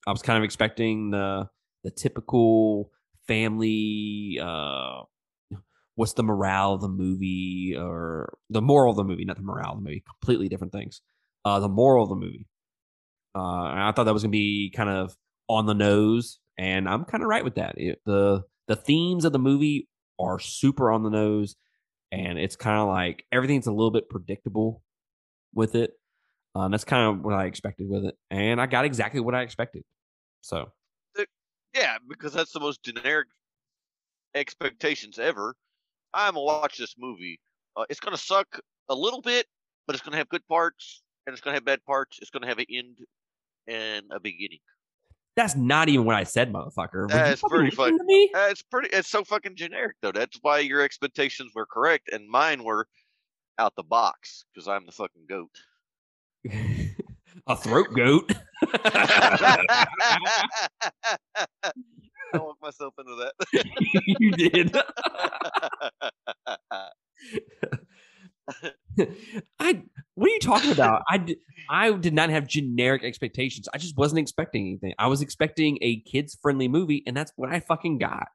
I 0.07 0.11
was 0.11 0.23
kind 0.23 0.37
of 0.37 0.45
expecting 0.45 1.11
the 1.11 1.49
the 1.85 1.91
typical 1.91 2.91
family. 3.27 4.39
Uh, 4.41 5.03
what's 5.97 6.15
the 6.15 6.23
morale 6.23 6.75
of 6.75 6.81
the 6.81 6.89
movie 6.89 7.75
or 7.77 8.39
the 8.51 8.63
moral 8.63 8.91
of 8.93 8.97
the 8.97 9.05
movie, 9.05 9.25
not 9.25 9.37
the 9.37 9.43
morale 9.43 9.73
of 9.73 9.79
the 9.79 9.85
movie. 9.85 10.03
Completely 10.21 10.49
different 10.49 10.73
things. 10.73 11.03
Uh, 11.45 11.61
the 11.61 11.69
moral 11.69 12.05
of 12.05 12.09
the 12.11 12.17
movie. 12.17 12.47
Uh, 13.35 13.41
I 13.89 13.93
thought 13.95 14.05
that 14.05 14.15
was 14.15 14.23
gonna 14.23 14.31
be 14.33 14.71
kind 14.75 14.91
of 14.91 15.17
on 15.49 15.67
the 15.67 15.75
nose, 15.75 16.39
and 16.59 16.89
I'm 16.89 17.05
kind 17.05 17.23
of 17.23 17.29
right 17.29 17.45
with 17.45 17.57
that. 17.57 17.75
It, 17.79 18.01
the 18.07 18.43
The 18.69 18.77
themes 18.77 19.25
of 19.25 19.33
the 19.33 19.39
movie 19.39 19.89
are 20.21 20.39
super 20.39 20.91
on 20.93 21.03
the 21.03 21.11
nose, 21.11 21.57
and 22.13 22.39
it's 22.39 22.57
kind 22.57 22.79
of 22.81 22.89
like 22.89 23.25
everything's 23.33 23.67
a 23.67 23.73
little 23.73 23.91
bit 23.91 24.11
predictable 24.11 24.83
with 25.55 25.75
it. 25.75 25.93
Um, 26.55 26.71
that's 26.73 26.85
kind 26.85 27.09
of 27.19 27.25
what 27.25 27.35
I 27.35 27.47
expected 27.47 27.89
with 27.89 28.05
it, 28.07 28.17
and 28.31 28.61
I 28.61 28.67
got 28.67 28.85
exactly 28.85 29.21
what 29.21 29.35
I 29.35 29.43
expected. 29.43 29.85
So, 30.43 30.73
Yeah, 31.75 31.99
because 32.09 32.33
that's 32.35 32.53
the 32.53 32.61
most 32.61 32.83
generic 32.83 33.29
expectations 34.35 35.19
ever. 35.19 35.57
I'm 36.15 36.35
gonna 36.35 36.45
watch 36.45 36.79
this 36.79 36.95
movie. 36.99 37.41
Uh, 37.77 37.85
it's 37.89 38.01
gonna 38.01 38.17
suck 38.17 38.61
a 38.89 38.95
little 38.95 39.21
bit, 39.21 39.47
but 39.87 39.95
it's 39.95 40.05
gonna 40.05 40.17
have 40.17 40.29
good 40.29 40.47
parts 40.49 41.03
and 41.27 41.33
it's 41.33 41.41
gonna 41.41 41.55
have 41.55 41.65
bad 41.65 41.85
parts. 41.85 42.19
It's 42.21 42.31
gonna 42.31 42.47
have 42.47 42.59
an 42.59 42.67
end 42.71 42.99
and 43.67 44.07
a 44.11 44.21
beginning. 44.21 44.59
that's 45.37 45.57
not 45.57 45.89
even 45.89 46.05
what 46.05 46.17
I 46.17 46.25
said, 46.25 46.53
motherfucker. 46.53 47.09
That's 47.09 47.43
pretty 47.43 47.75
to? 47.75 48.31
Uh, 48.35 48.49
it's 48.51 48.63
pretty. 48.63 48.89
It's 48.93 49.09
so 49.09 49.25
fucking 49.25 49.57
generic 49.57 49.97
though. 50.03 50.13
That's 50.13 50.39
why 50.43 50.59
your 50.59 50.83
expectations 50.83 51.53
were 51.55 51.67
correct 51.67 52.11
and 52.13 52.29
mine 52.29 52.65
were 52.65 52.87
out 53.59 53.75
the 53.77 53.83
box 53.83 54.45
because 54.53 54.69
I'm 54.69 54.87
the 54.87 54.93
fucking 54.93 55.27
goat. 55.29 55.51
a 57.47 57.57
throat 57.57 57.89
goat. 57.95 58.33
I 62.33 62.39
walked 62.39 62.63
myself 62.63 62.95
into 62.99 63.15
that. 63.17 63.35
you 64.19 64.31
did. 64.33 64.77
I. 69.59 69.83
What 70.15 70.29
are 70.29 70.33
you 70.33 70.39
talking 70.41 70.73
about? 70.73 71.03
I 71.09 71.19
did, 71.19 71.39
I 71.71 71.91
did 71.93 72.15
not 72.15 72.31
have 72.31 72.47
generic 72.47 73.03
expectations. 73.05 73.69
I 73.73 73.79
just 73.79 73.97
wasn't 73.97 74.19
expecting 74.19 74.67
anything. 74.67 74.95
I 74.99 75.07
was 75.07 75.23
expecting 75.23 75.79
a 75.81 76.01
kids 76.01 76.37
friendly 76.41 76.69
movie, 76.69 77.03
and 77.07 77.17
that's 77.17 77.33
what 77.37 77.51
I 77.51 77.61
fucking 77.61 77.99
got. 77.99 78.29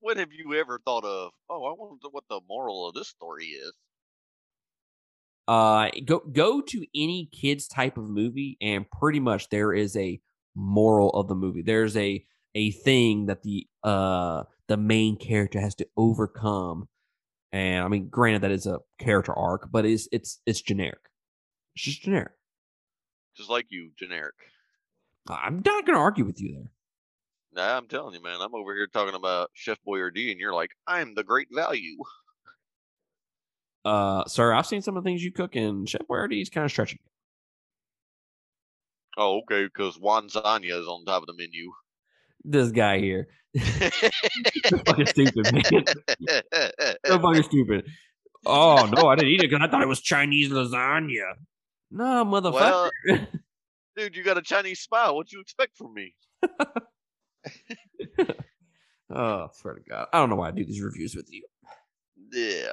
what 0.00 0.16
have 0.16 0.32
you 0.32 0.54
ever 0.54 0.80
thought 0.84 1.04
of? 1.04 1.32
Oh, 1.48 1.64
I 1.64 1.74
wonder 1.76 2.08
what 2.10 2.24
the 2.28 2.40
moral 2.48 2.88
of 2.88 2.94
this 2.94 3.08
story 3.08 3.46
is. 3.46 3.72
Uh, 5.48 5.88
go 6.04 6.20
go 6.20 6.60
to 6.60 6.86
any 6.94 7.28
kids 7.32 7.66
type 7.66 7.98
of 7.98 8.08
movie, 8.08 8.56
and 8.60 8.88
pretty 8.90 9.20
much 9.20 9.48
there 9.48 9.72
is 9.72 9.96
a 9.96 10.20
moral 10.54 11.10
of 11.10 11.28
the 11.28 11.34
movie. 11.34 11.62
There's 11.62 11.96
a 11.96 12.24
a 12.54 12.70
thing 12.70 13.26
that 13.26 13.42
the 13.42 13.66
uh 13.82 14.44
the 14.68 14.76
main 14.76 15.16
character 15.16 15.60
has 15.60 15.74
to 15.76 15.86
overcome. 15.96 16.88
And 17.52 17.84
I 17.84 17.88
mean, 17.88 18.08
granted, 18.08 18.42
that 18.42 18.52
is 18.52 18.66
a 18.66 18.78
character 18.98 19.32
arc, 19.32 19.68
but 19.70 19.84
it's 19.84 20.08
it's 20.12 20.40
it's 20.46 20.60
generic. 20.60 21.00
It's 21.74 21.84
just 21.84 22.02
generic. 22.02 22.32
Just 23.36 23.50
like 23.50 23.66
you, 23.70 23.90
generic. 23.98 24.34
I'm 25.28 25.62
not 25.64 25.86
gonna 25.86 25.98
argue 25.98 26.24
with 26.24 26.40
you 26.40 26.54
there. 26.54 26.70
Nah, 27.52 27.76
I'm 27.76 27.88
telling 27.88 28.14
you, 28.14 28.22
man. 28.22 28.40
I'm 28.40 28.54
over 28.54 28.74
here 28.74 28.86
talking 28.86 29.14
about 29.14 29.50
Chef 29.54 29.78
Boyardee, 29.86 30.30
and 30.30 30.38
you're 30.38 30.54
like, 30.54 30.70
I'm 30.86 31.14
the 31.14 31.24
great 31.24 31.48
value. 31.52 31.98
Uh, 33.84 34.24
sir, 34.26 34.52
I've 34.52 34.66
seen 34.66 34.82
some 34.82 34.96
of 34.96 35.02
the 35.02 35.08
things 35.08 35.24
you 35.24 35.32
cook, 35.32 35.56
and 35.56 35.88
Chef 35.88 36.02
Boyardee 36.02 36.42
is 36.42 36.50
kind 36.50 36.64
of 36.64 36.70
stretching. 36.70 36.98
Oh, 39.16 39.38
okay, 39.38 39.64
because 39.64 39.98
Wanzania 39.98 40.80
is 40.80 40.86
on 40.86 41.04
top 41.04 41.22
of 41.22 41.26
the 41.26 41.34
menu. 41.34 41.72
This 42.44 42.70
guy 42.70 42.98
here, 42.98 43.28
so 43.58 44.78
fucking 44.86 45.06
stupid, 45.06 45.52
man. 45.52 45.84
So 47.06 47.18
fucking 47.18 47.42
stupid. 47.42 47.86
Oh 48.46 48.88
no, 48.96 49.08
I 49.08 49.16
didn't 49.16 49.32
eat 49.32 49.42
it 49.42 49.50
because 49.50 49.60
I 49.62 49.70
thought 49.70 49.82
it 49.82 49.88
was 49.88 50.00
Chinese 50.00 50.50
lasagna. 50.50 51.34
No, 51.90 52.24
motherfucker. 52.24 52.90
Well- 53.06 53.26
Dude, 53.96 54.16
you 54.16 54.22
got 54.22 54.38
a 54.38 54.42
Chinese 54.42 54.80
smile. 54.80 55.14
What 55.16 55.32
you 55.32 55.40
expect 55.40 55.76
from 55.76 55.92
me? 55.92 56.14
oh, 59.14 59.48
swear 59.52 59.74
to 59.74 59.80
God, 59.88 60.06
I 60.12 60.18
don't 60.18 60.30
know 60.30 60.36
why 60.36 60.48
I 60.48 60.52
do 60.52 60.64
these 60.64 60.80
reviews 60.80 61.14
with 61.14 61.28
you. 61.30 61.44
Yeah. 62.32 62.72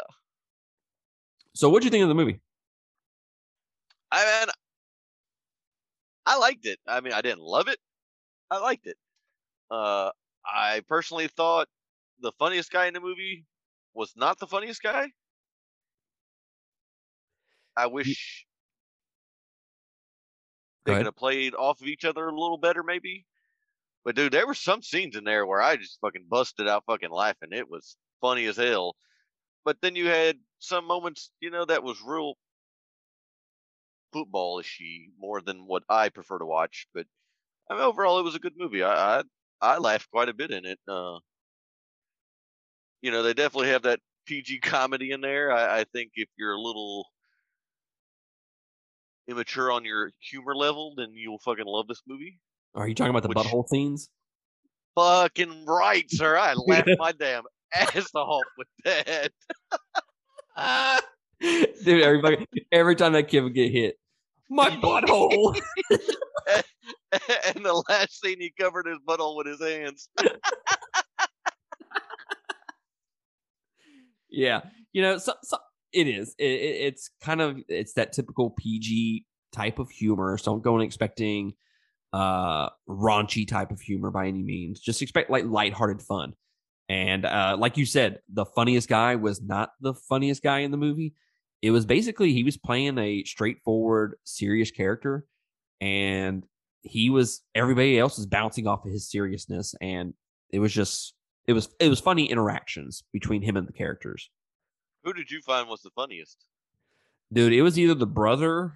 So, 1.53 1.69
what'd 1.69 1.83
you 1.83 1.89
think 1.89 2.03
of 2.03 2.09
the 2.09 2.15
movie? 2.15 2.39
I 4.11 4.23
mean, 4.23 4.47
I 6.25 6.37
liked 6.37 6.65
it. 6.65 6.79
I 6.87 7.01
mean, 7.01 7.13
I 7.13 7.21
didn't 7.21 7.41
love 7.41 7.67
it. 7.67 7.79
I 8.51 8.59
liked 8.59 8.85
it. 8.87 8.95
Uh, 9.69 10.11
I 10.45 10.81
personally 10.87 11.27
thought 11.27 11.67
the 12.19 12.31
funniest 12.33 12.71
guy 12.71 12.87
in 12.87 12.93
the 12.93 13.01
movie 13.01 13.45
was 13.93 14.15
not 14.15 14.39
the 14.39 14.47
funniest 14.47 14.81
guy. 14.81 15.11
I 17.77 17.87
wish 17.87 18.45
they 20.85 20.95
could 20.95 21.05
have 21.05 21.15
played 21.15 21.53
off 21.53 21.81
of 21.81 21.87
each 21.87 22.05
other 22.05 22.27
a 22.27 22.39
little 22.39 22.57
better, 22.57 22.83
maybe. 22.83 23.25
But 24.03 24.15
dude, 24.15 24.33
there 24.33 24.47
were 24.47 24.53
some 24.55 24.81
scenes 24.81 25.15
in 25.15 25.23
there 25.25 25.45
where 25.45 25.61
I 25.61 25.77
just 25.77 25.99
fucking 26.01 26.27
busted 26.29 26.67
out 26.67 26.85
fucking 26.85 27.11
laughing. 27.11 27.53
It 27.53 27.69
was 27.69 27.97
funny 28.21 28.45
as 28.45 28.57
hell. 28.57 28.95
But 29.65 29.81
then 29.81 29.95
you 29.95 30.07
had 30.07 30.39
some 30.59 30.85
moments, 30.85 31.31
you 31.41 31.51
know, 31.51 31.65
that 31.65 31.83
was 31.83 32.01
real 32.01 32.35
footballishy 34.13 35.11
more 35.17 35.41
than 35.41 35.65
what 35.65 35.83
I 35.89 36.09
prefer 36.09 36.39
to 36.39 36.45
watch. 36.45 36.87
But 36.93 37.07
I 37.69 37.75
mean, 37.75 37.83
overall, 37.83 38.19
it 38.19 38.23
was 38.23 38.35
a 38.35 38.39
good 38.39 38.57
movie. 38.57 38.83
I 38.83 39.19
I, 39.19 39.23
I 39.61 39.77
laughed 39.77 40.09
quite 40.11 40.29
a 40.29 40.33
bit 40.33 40.51
in 40.51 40.65
it. 40.65 40.79
Uh, 40.87 41.17
you 43.01 43.11
know, 43.11 43.23
they 43.23 43.33
definitely 43.33 43.69
have 43.69 43.83
that 43.83 43.99
PG 44.25 44.59
comedy 44.59 45.11
in 45.11 45.21
there. 45.21 45.51
I, 45.51 45.79
I 45.79 45.83
think 45.93 46.11
if 46.15 46.29
you're 46.37 46.53
a 46.53 46.59
little 46.61 47.05
immature 49.27 49.71
on 49.71 49.83
your 49.85 50.11
humor 50.21 50.55
level, 50.55 50.93
then 50.97 51.09
you'll 51.13 51.39
fucking 51.39 51.65
love 51.65 51.87
this 51.87 52.01
movie. 52.07 52.39
Are 52.75 52.87
you 52.87 52.95
talking 52.95 53.09
about 53.09 53.23
the 53.23 53.29
Which- 53.29 53.37
butthole 53.39 53.67
scenes? 53.67 54.09
Fucking 54.95 55.65
right, 55.67 56.05
sir. 56.09 56.37
I 56.37 56.53
laughed 56.55 56.89
my 56.97 57.11
damn 57.11 57.43
ass 57.73 58.09
off 58.15 58.41
with 58.57 58.67
that. 58.85 59.31
Dude, 61.39 62.01
every 62.01 62.21
fucking, 62.21 62.47
every 62.71 62.95
time 62.95 63.13
that 63.13 63.27
kid 63.27 63.41
would 63.41 63.53
get 63.53 63.71
hit, 63.71 63.95
my 64.49 64.69
butthole. 64.81 65.55
and 67.55 67.65
the 67.65 67.83
last 67.89 68.19
scene, 68.21 68.39
he 68.39 68.51
covered 68.59 68.87
his 68.87 68.99
butthole 69.07 69.37
with 69.37 69.47
his 69.47 69.61
hands. 69.61 70.09
yeah, 74.29 74.61
you 74.93 75.01
know, 75.01 75.17
so, 75.17 75.33
so 75.43 75.57
it 75.93 76.07
is. 76.07 76.35
It, 76.37 76.45
it- 76.45 76.81
it's 76.87 77.09
kind 77.21 77.41
of 77.41 77.57
it's 77.67 77.93
that 77.93 78.13
typical 78.13 78.51
PG 78.51 79.25
type 79.51 79.79
of 79.79 79.89
humor. 79.89 80.37
So 80.37 80.51
don't 80.51 80.63
go 80.63 80.75
in 80.75 80.81
expecting 80.81 81.53
uh 82.13 82.69
raunchy 82.89 83.47
type 83.47 83.71
of 83.71 83.81
humor 83.81 84.11
by 84.11 84.27
any 84.27 84.43
means. 84.43 84.79
Just 84.79 85.01
expect 85.01 85.29
like 85.29 85.45
lighthearted 85.45 86.01
fun. 86.01 86.33
And 86.89 87.25
uh 87.25 87.55
like 87.59 87.77
you 87.77 87.85
said, 87.85 88.19
the 88.31 88.45
funniest 88.45 88.89
guy 88.89 89.15
was 89.15 89.41
not 89.41 89.71
the 89.81 89.93
funniest 89.93 90.43
guy 90.43 90.59
in 90.59 90.71
the 90.71 90.77
movie. 90.77 91.13
It 91.61 91.71
was 91.71 91.85
basically 91.85 92.33
he 92.33 92.43
was 92.43 92.57
playing 92.57 92.97
a 92.97 93.23
straightforward, 93.25 94.15
serious 94.25 94.71
character, 94.71 95.25
and 95.81 96.45
he 96.87 97.09
was 97.09 97.41
everybody 97.55 97.99
else 97.99 98.17
was 98.17 98.25
bouncing 98.25 98.67
off 98.67 98.85
of 98.85 98.91
his 98.91 99.09
seriousness, 99.09 99.75
and 99.81 100.13
it 100.51 100.59
was 100.59 100.73
just 100.73 101.13
it 101.47 101.53
was 101.53 101.69
it 101.79 101.89
was 101.89 101.99
funny 101.99 102.25
interactions 102.29 103.03
between 103.13 103.41
him 103.41 103.57
and 103.57 103.67
the 103.67 103.73
characters. 103.73 104.29
Who 105.03 105.13
did 105.13 105.31
you 105.31 105.41
find 105.41 105.69
was 105.69 105.81
the 105.81 105.91
funniest? 105.91 106.45
Dude, 107.31 107.53
it 107.53 107.61
was 107.61 107.77
either 107.77 107.93
the 107.93 108.07
brother 108.07 108.73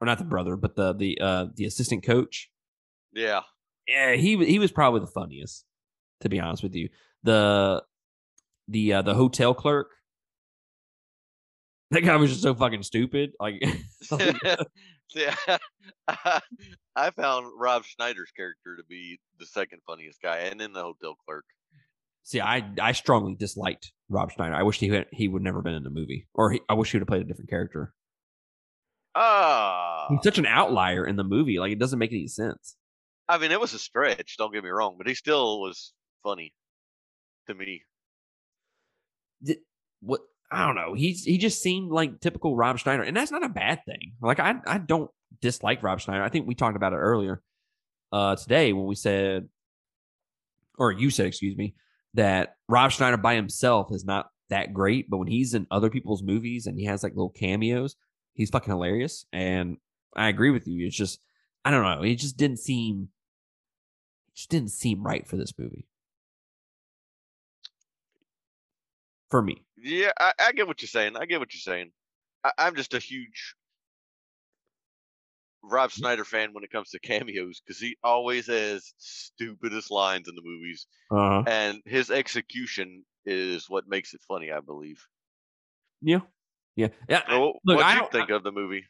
or 0.00 0.06
not 0.06 0.18
the 0.18 0.24
brother, 0.24 0.56
but 0.56 0.76
the 0.76 0.92
the 0.92 1.18
uh 1.20 1.46
the 1.54 1.64
assistant 1.64 2.04
coach. 2.04 2.50
Yeah. 3.12 3.42
Yeah, 3.86 4.14
he 4.14 4.44
he 4.44 4.58
was 4.58 4.72
probably 4.72 5.00
the 5.00 5.06
funniest, 5.06 5.64
to 6.20 6.28
be 6.28 6.40
honest 6.40 6.62
with 6.62 6.74
you. 6.74 6.88
The 7.24 7.82
the 8.68 8.94
uh, 8.94 9.02
the 9.02 9.14
hotel 9.14 9.54
clerk. 9.54 9.88
That 11.90 12.04
guy 12.04 12.16
was 12.16 12.30
just 12.30 12.42
so 12.42 12.54
fucking 12.54 12.84
stupid. 12.84 13.32
Like 13.38 13.62
Yeah, 15.14 15.36
I 16.96 17.10
found 17.10 17.46
Rob 17.58 17.84
Schneider's 17.84 18.30
character 18.32 18.76
to 18.76 18.84
be 18.84 19.18
the 19.38 19.46
second 19.46 19.80
funniest 19.86 20.20
guy, 20.22 20.38
and 20.38 20.60
then 20.60 20.72
the 20.72 20.82
hotel 20.82 21.16
clerk. 21.26 21.44
See, 22.22 22.40
I 22.40 22.70
I 22.80 22.92
strongly 22.92 23.34
disliked 23.34 23.92
Rob 24.08 24.30
Schneider. 24.32 24.54
I 24.54 24.62
wish 24.62 24.78
he 24.78 24.88
had, 24.88 25.06
he 25.12 25.28
would 25.28 25.42
never 25.42 25.60
been 25.62 25.74
in 25.74 25.82
the 25.82 25.90
movie, 25.90 26.28
or 26.34 26.52
he, 26.52 26.60
I 26.68 26.74
wish 26.74 26.92
he 26.92 26.96
would 26.96 27.02
have 27.02 27.08
played 27.08 27.22
a 27.22 27.24
different 27.24 27.50
character. 27.50 27.94
Ah, 29.14 30.06
He's 30.08 30.22
such 30.22 30.38
an 30.38 30.46
outlier 30.46 31.06
in 31.06 31.16
the 31.16 31.24
movie; 31.24 31.58
like 31.58 31.72
it 31.72 31.78
doesn't 31.78 31.98
make 31.98 32.12
any 32.12 32.28
sense. 32.28 32.76
I 33.28 33.38
mean, 33.38 33.50
it 33.52 33.60
was 33.60 33.74
a 33.74 33.78
stretch. 33.78 34.36
Don't 34.38 34.52
get 34.52 34.64
me 34.64 34.70
wrong, 34.70 34.96
but 34.98 35.06
he 35.06 35.14
still 35.14 35.60
was 35.60 35.92
funny 36.22 36.54
to 37.48 37.54
me. 37.54 37.82
Did, 39.42 39.58
what 40.00 40.20
I 40.52 40.66
don't 40.66 40.74
know. 40.74 40.92
He's 40.92 41.24
he 41.24 41.38
just 41.38 41.62
seemed 41.62 41.90
like 41.90 42.20
typical 42.20 42.54
Rob 42.54 42.78
Schneider, 42.78 43.02
and 43.02 43.16
that's 43.16 43.30
not 43.32 43.44
a 43.44 43.48
bad 43.48 43.80
thing. 43.86 44.12
Like 44.20 44.38
I 44.38 44.56
I 44.66 44.78
don't 44.78 45.10
dislike 45.40 45.82
Rob 45.82 46.00
Schneider. 46.00 46.22
I 46.22 46.28
think 46.28 46.46
we 46.46 46.54
talked 46.54 46.76
about 46.76 46.92
it 46.92 46.96
earlier 46.96 47.42
uh 48.12 48.36
today 48.36 48.74
when 48.74 48.84
we 48.84 48.94
said, 48.94 49.48
or 50.78 50.92
you 50.92 51.08
said, 51.10 51.26
excuse 51.26 51.56
me, 51.56 51.74
that 52.14 52.56
Rob 52.68 52.90
Schneider 52.90 53.16
by 53.16 53.34
himself 53.34 53.90
is 53.92 54.04
not 54.04 54.26
that 54.50 54.74
great, 54.74 55.08
but 55.08 55.16
when 55.16 55.28
he's 55.28 55.54
in 55.54 55.66
other 55.70 55.88
people's 55.88 56.22
movies 56.22 56.66
and 56.66 56.78
he 56.78 56.84
has 56.84 57.02
like 57.02 57.14
little 57.14 57.30
cameos, 57.30 57.96
he's 58.34 58.50
fucking 58.50 58.70
hilarious. 58.72 59.24
And 59.32 59.78
I 60.14 60.28
agree 60.28 60.50
with 60.50 60.66
you. 60.68 60.86
It's 60.86 60.96
just 60.96 61.18
I 61.64 61.70
don't 61.70 61.82
know. 61.82 62.02
It 62.02 62.16
just 62.16 62.36
didn't 62.36 62.58
seem 62.58 63.08
it 64.28 64.36
just 64.36 64.50
didn't 64.50 64.70
seem 64.70 65.02
right 65.02 65.26
for 65.26 65.36
this 65.36 65.54
movie. 65.58 65.86
For 69.30 69.40
me. 69.40 69.64
Yeah, 69.82 70.12
I, 70.18 70.32
I 70.38 70.52
get 70.52 70.66
what 70.66 70.80
you're 70.80 70.88
saying. 70.88 71.16
I 71.16 71.26
get 71.26 71.40
what 71.40 71.52
you're 71.52 71.60
saying. 71.74 71.90
I, 72.44 72.52
I'm 72.58 72.76
just 72.76 72.94
a 72.94 72.98
huge 72.98 73.54
Rob 75.64 75.90
Schneider 75.90 76.24
fan 76.24 76.50
when 76.52 76.64
it 76.64 76.70
comes 76.70 76.90
to 76.90 76.98
cameos 77.00 77.60
because 77.60 77.80
he 77.80 77.96
always 78.02 78.46
has 78.46 78.92
stupidest 78.98 79.90
lines 79.90 80.28
in 80.28 80.34
the 80.34 80.42
movies, 80.44 80.86
Uh-huh. 81.10 81.42
and 81.46 81.80
his 81.84 82.10
execution 82.10 83.04
is 83.24 83.66
what 83.68 83.84
makes 83.88 84.14
it 84.14 84.20
funny. 84.26 84.50
I 84.52 84.60
believe. 84.60 85.04
Yeah. 86.00 86.20
Yeah. 86.76 86.88
Yeah. 87.08 87.22
So, 87.28 87.54
look, 87.64 87.76
what 87.76 87.84
I 87.86 87.94
do 87.94 88.00
you 88.00 88.08
think 88.10 88.30
of 88.30 88.42
the 88.42 88.52
movie? 88.52 88.84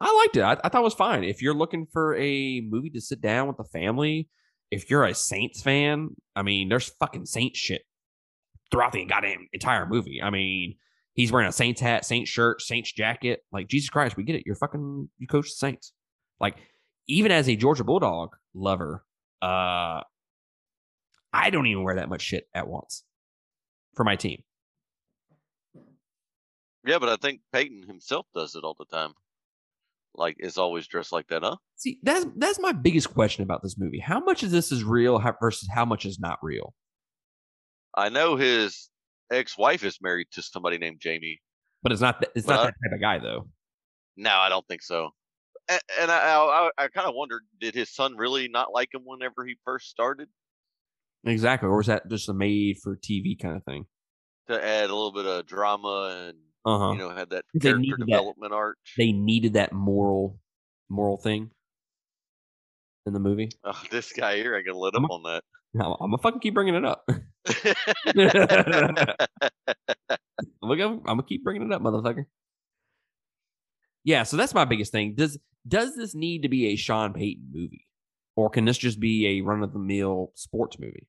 I 0.00 0.14
liked 0.24 0.36
it. 0.36 0.42
I, 0.42 0.52
I 0.64 0.68
thought 0.68 0.80
it 0.80 0.84
was 0.84 0.94
fine. 0.94 1.24
If 1.24 1.42
you're 1.42 1.54
looking 1.54 1.86
for 1.92 2.16
a 2.16 2.60
movie 2.60 2.90
to 2.90 3.00
sit 3.00 3.20
down 3.20 3.48
with 3.48 3.56
the 3.56 3.64
family, 3.64 4.28
if 4.70 4.90
you're 4.90 5.04
a 5.04 5.14
Saints 5.14 5.60
fan, 5.60 6.10
I 6.36 6.42
mean, 6.42 6.68
there's 6.68 6.88
fucking 7.00 7.26
Saints 7.26 7.58
shit 7.58 7.82
throughout 8.70 8.92
the 8.92 9.04
goddamn 9.04 9.48
entire 9.52 9.86
movie. 9.86 10.20
I 10.22 10.30
mean, 10.30 10.76
he's 11.14 11.32
wearing 11.32 11.48
a 11.48 11.52
Saints 11.52 11.80
hat, 11.80 12.04
Saints 12.04 12.30
shirt, 12.30 12.62
Saints 12.62 12.92
jacket. 12.92 13.40
Like, 13.52 13.68
Jesus 13.68 13.90
Christ, 13.90 14.16
we 14.16 14.24
get 14.24 14.36
it. 14.36 14.42
You're 14.46 14.56
fucking, 14.56 15.08
you 15.18 15.26
coach 15.26 15.46
the 15.46 15.56
Saints. 15.56 15.92
Like, 16.40 16.56
even 17.06 17.32
as 17.32 17.48
a 17.48 17.56
Georgia 17.56 17.84
Bulldog 17.84 18.36
lover, 18.54 19.04
uh, 19.42 20.02
I 21.32 21.50
don't 21.50 21.66
even 21.66 21.82
wear 21.82 21.96
that 21.96 22.08
much 22.08 22.22
shit 22.22 22.48
at 22.54 22.68
once 22.68 23.04
for 23.94 24.04
my 24.04 24.16
team. 24.16 24.42
Yeah, 26.86 26.98
but 26.98 27.08
I 27.08 27.16
think 27.16 27.40
Payton 27.52 27.84
himself 27.86 28.26
does 28.34 28.54
it 28.54 28.64
all 28.64 28.76
the 28.78 28.84
time. 28.86 29.12
Like, 30.14 30.36
is 30.38 30.58
always 30.58 30.86
dressed 30.86 31.12
like 31.12 31.28
that, 31.28 31.42
huh? 31.42 31.56
See, 31.76 31.98
that's 32.02 32.26
that's 32.36 32.58
my 32.58 32.72
biggest 32.72 33.12
question 33.12 33.42
about 33.42 33.62
this 33.62 33.78
movie. 33.78 34.00
How 34.00 34.20
much 34.20 34.42
of 34.42 34.50
this 34.50 34.72
is 34.72 34.82
real 34.82 35.22
versus 35.40 35.68
how 35.72 35.84
much 35.84 36.06
is 36.06 36.18
not 36.18 36.38
real? 36.42 36.74
I 37.98 38.08
know 38.10 38.36
his 38.36 38.88
ex-wife 39.30 39.82
is 39.84 39.98
married 40.00 40.28
to 40.32 40.42
somebody 40.42 40.78
named 40.78 41.00
Jamie. 41.00 41.40
But 41.82 41.92
it's 41.92 42.00
not. 42.00 42.20
th- 42.20 42.32
It's 42.34 42.46
not 42.46 42.56
Well, 42.56 42.64
that 42.66 42.74
type 42.90 42.94
of 42.94 43.00
guy, 43.00 43.18
though. 43.18 43.48
No, 44.16 44.30
I 44.30 44.48
don't 44.48 44.66
think 44.66 44.82
so. 44.82 45.10
And, 45.68 45.80
and 46.00 46.10
I, 46.10 46.34
I, 46.36 46.70
I 46.78 46.88
kind 46.88 47.06
of 47.08 47.14
wondered, 47.14 47.42
did 47.60 47.74
his 47.74 47.94
son 47.94 48.16
really 48.16 48.48
not 48.48 48.72
like 48.72 48.94
him 48.94 49.02
whenever 49.04 49.44
he 49.44 49.56
first 49.64 49.88
started? 49.90 50.28
Exactly. 51.24 51.68
Or 51.68 51.76
was 51.76 51.86
that 51.88 52.08
just 52.08 52.28
a 52.28 52.34
made 52.34 52.78
for 52.82 52.96
TV 52.96 53.38
kind 53.40 53.56
of 53.56 53.64
thing? 53.64 53.84
To 54.48 54.54
add 54.64 54.84
a 54.90 54.94
little 54.94 55.12
bit 55.12 55.26
of 55.26 55.46
drama 55.46 56.26
and 56.28 56.38
Uh 56.64 56.78
huh. 56.78 56.92
you 56.92 56.98
know 56.98 57.10
had 57.10 57.30
that 57.30 57.44
character 57.60 57.96
that. 57.98 58.06
development 58.06 58.52
arc. 58.52 58.78
they 58.96 59.12
needed 59.12 59.52
that 59.54 59.72
moral, 59.72 60.38
moral 60.88 61.18
thing 61.18 61.50
in 63.06 63.12
the 63.12 63.20
movie. 63.20 63.50
Oh, 63.64 63.80
this 63.90 64.12
guy 64.12 64.36
here, 64.36 64.56
I 64.56 64.62
can 64.62 64.74
let 64.74 64.94
up 64.94 65.10
on 65.10 65.22
that. 65.24 65.42
I'm, 65.80 65.96
gonna 65.98 66.18
fucking 66.18 66.40
keep 66.40 66.54
bringing 66.54 66.74
it 66.74 66.84
up. 66.84 67.06
I'm 70.62 70.68
gonna, 70.68 70.94
I'm 70.94 71.02
gonna 71.04 71.22
keep 71.22 71.44
bringing 71.44 71.62
it 71.62 71.72
up, 71.72 71.82
motherfucker. 71.82 72.26
Yeah. 74.04 74.22
So 74.22 74.36
that's 74.36 74.54
my 74.54 74.64
biggest 74.64 74.92
thing. 74.92 75.14
Does 75.14 75.38
does 75.66 75.94
this 75.96 76.14
need 76.14 76.42
to 76.42 76.48
be 76.48 76.68
a 76.68 76.76
Sean 76.76 77.12
Payton 77.12 77.50
movie, 77.52 77.86
or 78.36 78.48
can 78.50 78.64
this 78.64 78.78
just 78.78 79.00
be 79.00 79.38
a 79.38 79.40
run 79.42 79.62
of 79.62 79.72
the 79.72 79.78
mill 79.78 80.32
sports 80.34 80.78
movie? 80.78 81.06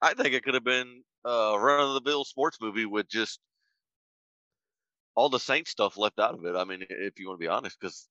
I 0.00 0.14
think 0.14 0.34
it 0.34 0.42
could 0.42 0.54
have 0.54 0.64
been 0.64 1.02
a 1.24 1.58
run 1.58 1.80
of 1.80 1.94
the 1.94 2.08
mill 2.08 2.24
sports 2.24 2.58
movie 2.60 2.86
with 2.86 3.08
just 3.08 3.40
all 5.14 5.28
the 5.28 5.40
Saint 5.40 5.66
stuff 5.66 5.96
left 5.96 6.20
out 6.20 6.34
of 6.34 6.44
it. 6.44 6.54
I 6.54 6.64
mean, 6.64 6.84
if 6.88 7.18
you 7.18 7.26
want 7.26 7.40
to 7.40 7.44
be 7.44 7.48
honest, 7.48 7.76
because 7.80 8.08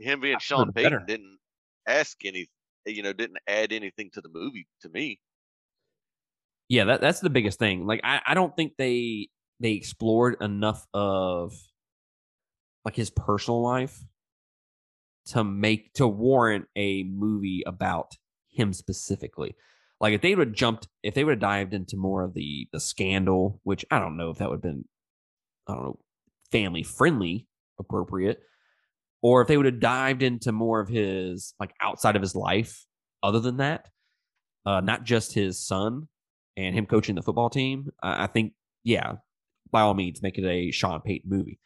him 0.00 0.20
being 0.20 0.38
Sean 0.40 0.72
Payton 0.72 0.90
better. 0.90 1.04
didn't 1.06 1.38
ask 1.86 2.16
any, 2.24 2.48
you 2.86 3.02
know, 3.02 3.12
didn't 3.12 3.38
add 3.46 3.72
anything 3.72 4.10
to 4.14 4.20
the 4.20 4.28
movie 4.32 4.66
to 4.82 4.88
me. 4.88 5.20
Yeah, 6.68 6.84
that 6.84 7.00
that's 7.00 7.20
the 7.20 7.30
biggest 7.30 7.58
thing. 7.58 7.86
Like 7.86 8.00
I, 8.02 8.20
I 8.26 8.34
don't 8.34 8.56
think 8.56 8.74
they 8.78 9.28
they 9.60 9.72
explored 9.72 10.36
enough 10.40 10.86
of 10.94 11.52
like 12.84 12.96
his 12.96 13.10
personal 13.10 13.62
life 13.62 14.02
to 15.26 15.44
make 15.44 15.92
to 15.94 16.06
warrant 16.06 16.66
a 16.76 17.04
movie 17.04 17.62
about 17.66 18.16
him 18.48 18.72
specifically. 18.72 19.54
Like 20.00 20.14
if 20.14 20.20
they 20.20 20.34
would 20.34 20.48
have 20.48 20.56
jumped, 20.56 20.88
if 21.02 21.14
they 21.14 21.22
would 21.24 21.32
have 21.32 21.40
dived 21.40 21.74
into 21.74 21.96
more 21.96 22.24
of 22.24 22.34
the 22.34 22.68
the 22.72 22.80
scandal, 22.80 23.60
which 23.62 23.84
I 23.90 23.98
don't 23.98 24.16
know 24.16 24.30
if 24.30 24.38
that 24.38 24.48
would 24.48 24.56
have 24.56 24.62
been, 24.62 24.84
I 25.68 25.74
don't 25.74 25.84
know, 25.84 25.98
family 26.50 26.82
friendly, 26.82 27.46
appropriate, 27.78 28.40
or 29.22 29.40
if 29.40 29.48
they 29.48 29.56
would 29.56 29.66
have 29.66 29.80
dived 29.80 30.22
into 30.22 30.52
more 30.52 30.80
of 30.80 30.88
his 30.88 31.54
like 31.58 31.72
outside 31.80 32.16
of 32.16 32.22
his 32.22 32.34
life, 32.34 32.84
other 33.22 33.40
than 33.40 33.58
that, 33.58 33.88
uh, 34.66 34.80
not 34.80 35.04
just 35.04 35.32
his 35.32 35.64
son 35.64 36.08
and 36.56 36.74
him 36.74 36.86
coaching 36.86 37.14
the 37.14 37.22
football 37.22 37.48
team. 37.48 37.90
I, 38.02 38.26
think, 38.26 38.52
yeah, 38.84 39.14
by 39.70 39.82
all 39.82 39.94
means, 39.94 40.22
make 40.22 40.38
it 40.38 40.44
a 40.44 40.70
Sean 40.70 41.00
Payton 41.00 41.30
movie. 41.30 41.58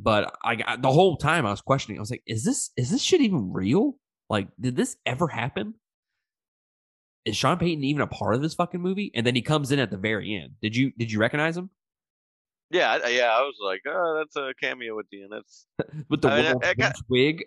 But 0.00 0.34
I, 0.42 0.58
I 0.66 0.76
the 0.76 0.90
whole 0.90 1.16
time 1.16 1.46
I 1.46 1.50
was 1.50 1.60
questioning. 1.60 1.98
I 1.98 2.00
was 2.00 2.10
like, 2.10 2.24
is 2.26 2.44
this 2.44 2.70
is 2.76 2.90
this 2.90 3.00
shit 3.00 3.20
even 3.20 3.52
real? 3.52 3.96
Like, 4.28 4.48
did 4.60 4.74
this 4.74 4.96
ever 5.06 5.28
happen? 5.28 5.74
Is 7.24 7.36
Sean 7.36 7.58
Payton 7.58 7.84
even 7.84 8.02
a 8.02 8.06
part 8.08 8.34
of 8.34 8.42
this 8.42 8.54
fucking 8.54 8.80
movie? 8.80 9.12
And 9.14 9.24
then 9.24 9.36
he 9.36 9.42
comes 9.42 9.70
in 9.70 9.78
at 9.78 9.92
the 9.92 9.96
very 9.96 10.34
end. 10.34 10.54
Did 10.60 10.74
you 10.74 10.90
did 10.98 11.12
you 11.12 11.20
recognize 11.20 11.56
him 11.56 11.70
Yeah, 12.70 13.06
yeah. 13.08 13.28
I 13.30 13.40
was 13.42 13.54
like, 13.62 13.82
oh, 13.86 14.16
that's 14.18 14.36
a 14.36 14.52
cameo 14.60 14.96
with 14.96 15.06
Dean. 15.10 15.28
That's 15.30 15.66
with 16.08 16.22
the 16.22 16.28
I 16.30 16.42
mean, 16.42 16.54
I 16.62 16.74
got- 16.74 16.94
wig? 17.08 17.44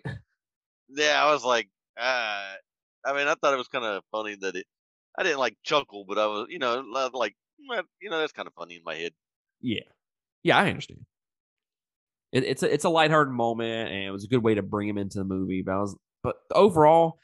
yeah. 0.88 1.22
I 1.22 1.32
was 1.32 1.44
like, 1.44 1.68
uh, 1.98 2.52
I 3.04 3.12
mean, 3.14 3.26
I 3.28 3.34
thought 3.34 3.54
it 3.54 3.58
was 3.58 3.68
kind 3.68 3.84
of 3.84 4.02
funny 4.12 4.36
that 4.40 4.56
it. 4.56 4.66
I 5.18 5.24
didn't 5.24 5.40
like 5.40 5.56
chuckle, 5.64 6.04
but 6.08 6.16
I 6.18 6.26
was, 6.26 6.46
you 6.48 6.60
know, 6.60 6.80
like, 7.12 7.34
"Mm, 7.60 7.82
you 8.00 8.08
know, 8.08 8.20
that's 8.20 8.32
kind 8.32 8.46
of 8.46 8.54
funny 8.54 8.76
in 8.76 8.82
my 8.84 8.94
head. 8.94 9.12
Yeah, 9.60 9.80
yeah, 10.44 10.56
I 10.56 10.68
understand. 10.68 11.04
It, 12.30 12.44
it's 12.44 12.62
a 12.62 12.72
it's 12.72 12.84
a 12.84 12.88
lighthearted 12.88 13.32
moment, 13.32 13.90
and 13.90 14.04
it 14.04 14.10
was 14.12 14.24
a 14.24 14.28
good 14.28 14.44
way 14.44 14.54
to 14.54 14.62
bring 14.62 14.88
him 14.88 14.96
into 14.98 15.18
the 15.18 15.24
movie. 15.24 15.62
But 15.62 15.72
I 15.72 15.78
was, 15.78 15.96
but 16.22 16.36
overall, 16.54 17.18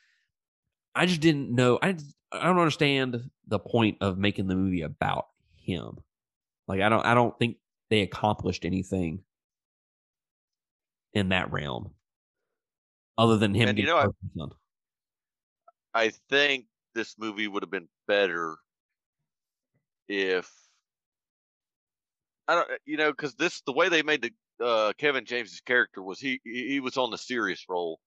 I 0.95 1.07
just 1.07 1.21
didn't 1.21 1.55
know. 1.55 1.79
I 1.81 1.97
I 2.33 2.45
don't 2.47 2.59
understand 2.59 3.31
the 3.47 3.59
point 3.61 3.99
of 4.01 4.19
making 4.19 4.49
the 4.49 4.57
movie 4.57 4.83
about 4.83 5.27
him. 5.57 5.99
Like 6.67 6.81
I 6.81 6.89
don't 6.89 7.05
I 7.07 7.15
don't 7.15 7.39
think 7.39 7.59
they 7.95 8.03
accomplished 8.03 8.65
anything 8.65 9.23
in 11.13 11.29
that 11.29 11.53
realm, 11.53 11.95
other 13.17 13.37
than 13.37 13.55
him 13.55 13.69
And 13.69 13.79
you 13.79 13.87
know, 13.87 13.99
I- 15.95 16.07
I 16.07 16.11
think 16.29 16.67
this 16.95 17.17
movie 17.17 17.47
would 17.47 17.63
have 17.63 17.71
been 17.71 17.89
better 18.09 18.57
if 20.09 20.51
I 22.49 22.57
don't, 22.57 22.69
you 22.85 22.97
know, 22.97 23.13
because 23.13 23.37
this 23.37 23.61
the 23.61 23.73
way 23.73 23.89
they 23.89 24.03
made 24.03 24.23
the 24.23 24.65
uh, 24.65 24.93
Kevin 24.99 25.25
James's 25.25 25.61
character 25.61 26.03
was 26.03 26.19
he 26.19 26.41
he 26.43 26.69
he 26.71 26.81
was 26.81 26.97
on 26.97 27.13
the 27.13 27.19
serious 27.19 27.65
role. 27.69 28.01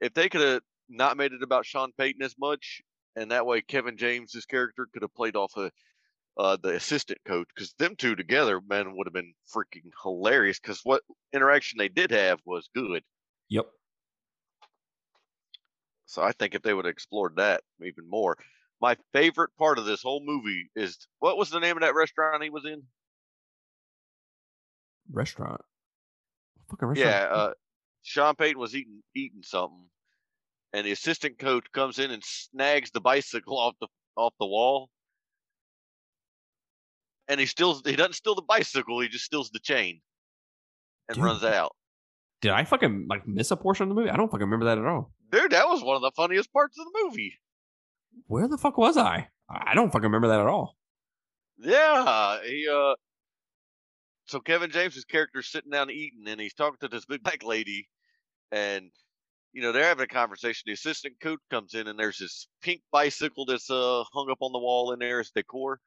If 0.00 0.12
they 0.12 0.28
could 0.28 0.40
have 0.40 0.62
not 0.88 1.16
made 1.16 1.32
it 1.32 1.42
about 1.44 1.66
Sean 1.66 1.92
Payton 1.92 2.22
as 2.22 2.34
much, 2.36 2.82
and 3.14 3.30
that 3.30 3.46
way 3.46 3.62
Kevin 3.62 3.96
James's 3.96 4.44
character 4.44 4.88
could 4.92 5.02
have 5.02 5.14
played 5.14 5.36
off 5.36 5.56
of 5.56 5.70
uh, 6.36 6.56
the 6.60 6.74
assistant 6.74 7.18
coach, 7.24 7.48
because 7.54 7.72
them 7.74 7.94
two 7.96 8.16
together, 8.16 8.60
man, 8.68 8.96
would 8.96 9.06
have 9.06 9.14
been 9.14 9.34
freaking 9.54 9.90
hilarious. 10.02 10.58
Because 10.58 10.80
what 10.82 11.02
interaction 11.32 11.78
they 11.78 11.88
did 11.88 12.10
have 12.10 12.40
was 12.44 12.68
good. 12.74 13.02
Yep. 13.48 13.66
So 16.06 16.22
I 16.22 16.32
think 16.32 16.54
if 16.54 16.62
they 16.62 16.74
would 16.74 16.84
have 16.84 16.92
explored 16.92 17.36
that 17.36 17.62
even 17.84 18.08
more. 18.08 18.36
My 18.80 18.96
favorite 19.12 19.50
part 19.58 19.78
of 19.78 19.84
this 19.84 20.02
whole 20.02 20.22
movie 20.24 20.70
is 20.76 20.98
what 21.18 21.38
was 21.38 21.50
the 21.50 21.60
name 21.60 21.76
of 21.76 21.82
that 21.82 21.94
restaurant 21.94 22.42
he 22.42 22.50
was 22.50 22.64
in? 22.64 22.82
Restaurant. 25.10 25.60
Fucking 26.70 26.88
restaurant. 26.88 27.10
Yeah, 27.10 27.26
uh, 27.34 27.52
Sean 28.02 28.34
Payton 28.34 28.58
was 28.58 28.74
eating 28.74 29.02
eating 29.14 29.42
something, 29.42 29.86
and 30.72 30.86
the 30.86 30.92
assistant 30.92 31.38
coach 31.38 31.64
comes 31.72 31.98
in 31.98 32.10
and 32.10 32.22
snags 32.24 32.90
the 32.90 33.00
bicycle 33.00 33.58
off 33.58 33.74
the 33.80 33.88
off 34.16 34.34
the 34.38 34.46
wall, 34.46 34.90
and 37.28 37.40
he 37.40 37.46
steals. 37.46 37.82
He 37.84 37.96
doesn't 37.96 38.14
steal 38.14 38.34
the 38.34 38.42
bicycle. 38.42 39.00
He 39.00 39.08
just 39.08 39.24
steals 39.24 39.50
the 39.50 39.58
chain, 39.60 40.00
and 41.08 41.16
Dude. 41.16 41.24
runs 41.24 41.44
out. 41.44 41.74
Did 42.40 42.52
I 42.52 42.64
fucking 42.64 43.06
like 43.08 43.26
miss 43.26 43.50
a 43.50 43.56
portion 43.56 43.84
of 43.84 43.88
the 43.88 43.94
movie? 43.94 44.10
I 44.10 44.16
don't 44.16 44.30
fucking 44.30 44.44
remember 44.46 44.66
that 44.66 44.78
at 44.78 44.84
all. 44.84 45.12
Dude, 45.30 45.52
that 45.52 45.66
was 45.66 45.82
one 45.82 45.96
of 45.96 46.02
the 46.02 46.12
funniest 46.14 46.52
parts 46.52 46.78
of 46.78 46.84
the 46.84 47.04
movie. 47.04 47.34
Where 48.26 48.46
the 48.48 48.58
fuck 48.58 48.76
was 48.76 48.96
I? 48.96 49.28
I 49.48 49.74
don't 49.74 49.90
fucking 49.90 50.04
remember 50.04 50.28
that 50.28 50.40
at 50.40 50.46
all. 50.46 50.76
Yeah, 51.58 52.38
he 52.44 52.68
uh. 52.70 52.94
So 54.26 54.40
Kevin 54.40 54.70
James's 54.70 55.04
character's 55.04 55.50
sitting 55.50 55.70
down 55.70 55.90
eating, 55.90 56.24
and 56.26 56.40
he's 56.40 56.54
talking 56.54 56.78
to 56.80 56.88
this 56.88 57.04
big 57.04 57.22
black 57.22 57.42
lady, 57.44 57.88
and 58.52 58.90
you 59.52 59.62
know 59.62 59.72
they're 59.72 59.84
having 59.84 60.04
a 60.04 60.08
conversation. 60.08 60.62
The 60.66 60.72
assistant 60.72 61.20
coach 61.20 61.40
comes 61.50 61.74
in, 61.74 61.88
and 61.88 61.98
there's 61.98 62.18
this 62.18 62.48
pink 62.62 62.82
bicycle 62.90 63.44
that's 63.44 63.70
uh 63.70 64.04
hung 64.12 64.30
up 64.30 64.38
on 64.40 64.52
the 64.52 64.58
wall 64.58 64.92
in 64.92 64.98
there 64.98 65.20
as 65.20 65.30
decor, 65.30 65.80